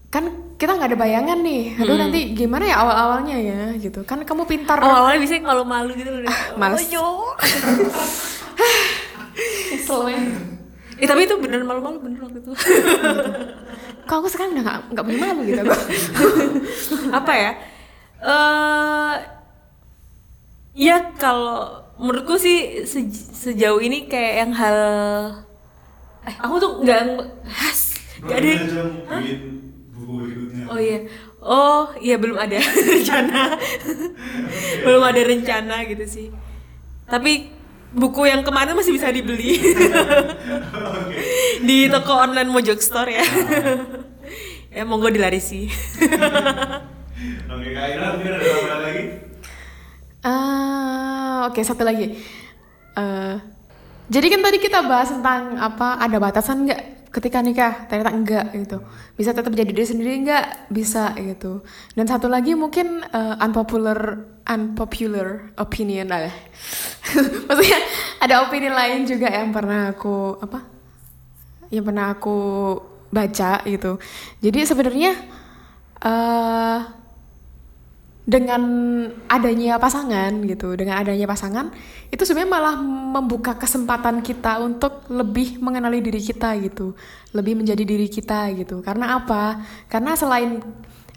[0.08, 0.24] kan
[0.60, 1.80] kita nggak ada bayangan nih.
[1.80, 2.02] Aduh Hmm.
[2.04, 4.04] nanti gimana ya awal-awalnya ya gitu.
[4.04, 4.76] Kan kamu pintar.
[4.78, 6.28] Oh, awalnya biasanya kalau malu gitu loh.
[6.54, 6.84] males.
[6.84, 7.06] Oh, yo.
[9.72, 10.20] Kesel ya.
[11.00, 12.52] Eh tapi itu bener malu-malu bener waktu itu.
[14.04, 15.72] Kok aku sekarang udah nggak nggak punya malu gitu aku.
[17.18, 17.50] apa ya?
[18.20, 19.14] Eh
[20.76, 24.76] ya kalau menurutku sih sej- sejauh ini kayak yang hal
[26.20, 27.00] eh aku tuh nggak
[27.48, 28.52] has nggak ada
[30.00, 30.98] buku berikutnya Oh iya.
[31.40, 32.56] Oh, iya belum ada
[32.92, 33.56] rencana.
[34.82, 36.26] belum ada rencana gitu sih.
[37.04, 37.48] Tapi
[37.90, 39.58] buku yang kemarin masih bisa dibeli
[41.60, 43.24] di toko online Mojok Store ya.
[44.70, 45.66] ya monggo dilarisi.
[47.50, 49.04] Oke Kak Ira mungkin ada tambahan lagi
[50.20, 52.12] Ah, oke satu lagi.
[52.92, 53.34] Eh,
[54.06, 57.90] jadi kan tadi kita bahas tentang apa ada batasan nggak ketika nikah?
[57.90, 58.78] Ternyata enggak gitu.
[59.18, 60.70] Bisa tetap jadi diri sendiri nggak?
[60.70, 61.66] Bisa gitu.
[61.94, 66.30] Dan satu lagi mungkin eh, unpopular unpopular opinion lah.
[67.46, 67.80] Maksudnya
[68.22, 70.58] ada opini lain juga yang pernah aku apa?
[71.70, 72.38] Yang pernah aku
[73.10, 73.98] baca gitu.
[74.38, 75.12] Jadi sebenarnya
[76.00, 76.99] eh
[78.28, 78.62] dengan
[79.26, 81.72] adanya pasangan gitu, dengan adanya pasangan
[82.12, 86.92] itu sebenarnya malah membuka kesempatan kita untuk lebih mengenali diri kita gitu,
[87.32, 88.84] lebih menjadi diri kita gitu.
[88.84, 89.64] Karena apa?
[89.88, 90.60] Karena selain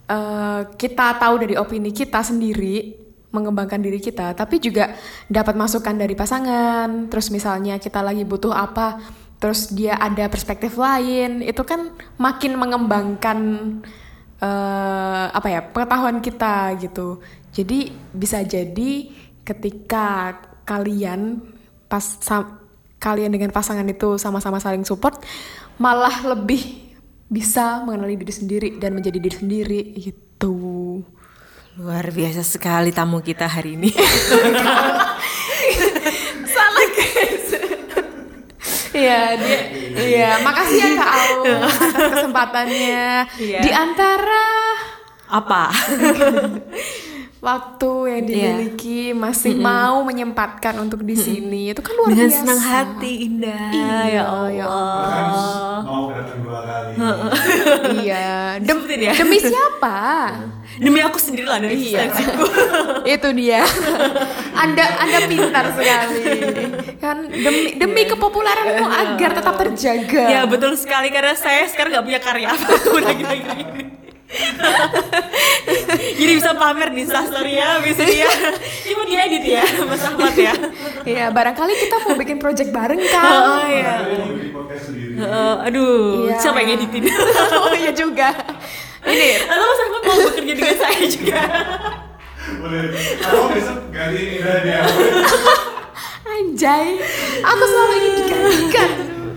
[0.08, 4.96] eh, kita tahu dari opini kita sendiri, mengembangkan diri kita, tapi juga
[5.28, 7.12] dapat masukan dari pasangan.
[7.12, 9.02] Terus misalnya kita lagi butuh apa,
[9.44, 13.38] terus dia ada perspektif lain, itu kan makin mengembangkan
[14.44, 17.24] eh apa ya pengetahuan kita gitu.
[17.56, 17.80] Jadi
[18.12, 19.08] bisa jadi
[19.48, 20.36] ketika
[20.68, 21.40] kalian
[21.88, 22.60] pas sa-
[23.00, 25.24] kalian dengan pasangan itu sama-sama saling support,
[25.80, 26.92] malah lebih
[27.32, 31.04] bisa mengenali diri sendiri dan menjadi diri sendiri gitu.
[31.80, 33.90] Luar biasa sekali tamu kita hari ini.
[36.54, 37.48] Salah guys.
[38.94, 39.60] Iya, dia
[39.98, 43.06] iya, makasih ya Kak Aung atas kesempatannya.
[43.36, 43.60] Iya.
[43.60, 44.46] Di antara
[45.28, 45.64] Apa?
[47.44, 48.32] waktu yang Iya.
[48.56, 52.40] dimiliki masih mau menyempatkan untuk di sini itu kan luar Dengan biasa.
[52.40, 53.68] senang hati Indah.
[53.70, 54.96] Iya, ya ya Allah.
[55.04, 55.28] Bahkan
[55.84, 56.92] mau datang dua kali
[58.00, 58.32] iya,
[58.64, 59.12] Dem- ya.
[59.14, 60.00] demi siapa?
[60.76, 62.08] Demi aku sendiri lah dari Iya.
[62.08, 62.46] eksistensiku.
[63.16, 63.62] itu dia.
[64.54, 66.22] anda Anda pintar sekali.
[66.98, 70.24] Kan demi demi kepopuleranmu agar tetap terjaga.
[70.26, 73.84] Ya betul sekali karena saya sekarang nggak punya karya apa pun lagi-lagi ini.
[76.18, 78.26] Jadi bisa pamer di instastory ya, bisa dia.
[78.84, 80.54] Cuma dia edit ya, Mas Ahmad ya.
[81.04, 83.22] Iya, barangkali kita mau bikin project bareng kan.
[83.22, 83.94] Oh iya.
[85.14, 86.36] Eh, aduh, Iya.
[86.40, 87.14] siapa yang editin?
[87.54, 88.34] oh iya juga.
[89.14, 91.40] Ini Atau Mas Ahmad mau bekerja dengan saya juga?
[92.60, 92.82] Boleh
[93.22, 94.82] Kalau besok ganti Ira dia
[96.34, 96.88] anjay.
[97.44, 98.90] Aku selalu ingin digantikan.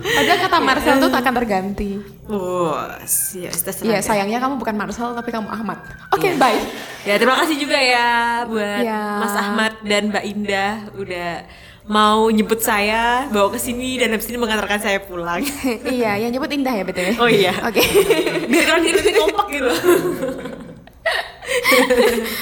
[0.07, 1.89] Padahal kata Marcel tuh tak akan terganti.
[2.27, 3.53] Wah, siap,
[3.83, 5.79] Iya, sayangnya kamu bukan Marcel tapi kamu Ahmad.
[6.15, 6.55] Oke, bye.
[7.03, 9.19] Ya terima kasih juga ya buat Ya.
[9.23, 11.31] Mas Ahmad dan Mbak Indah udah
[11.87, 15.39] mau nyebut saya bawa ke sini dan habis ini mengantarkan saya pulang.
[15.95, 17.09] iya, yang nyebut Indah ya BTW.
[17.17, 17.55] Oh iya.
[17.63, 17.79] Oke.
[18.51, 19.71] Biar kalian jadi kompak gitu.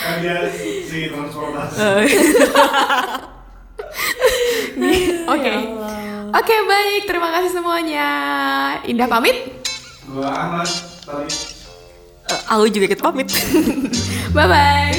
[0.02, 1.78] Kan dia si transportasi
[5.26, 5.54] Oke.
[6.36, 7.02] Oke, baik.
[7.08, 8.10] Terima kasih semuanya.
[8.84, 9.62] Indah pamit.
[10.10, 10.68] Gua Ahmad
[11.06, 11.56] Tadi
[12.26, 13.30] Eh, aku juga ikut pamit.
[14.34, 14.98] Bye bye.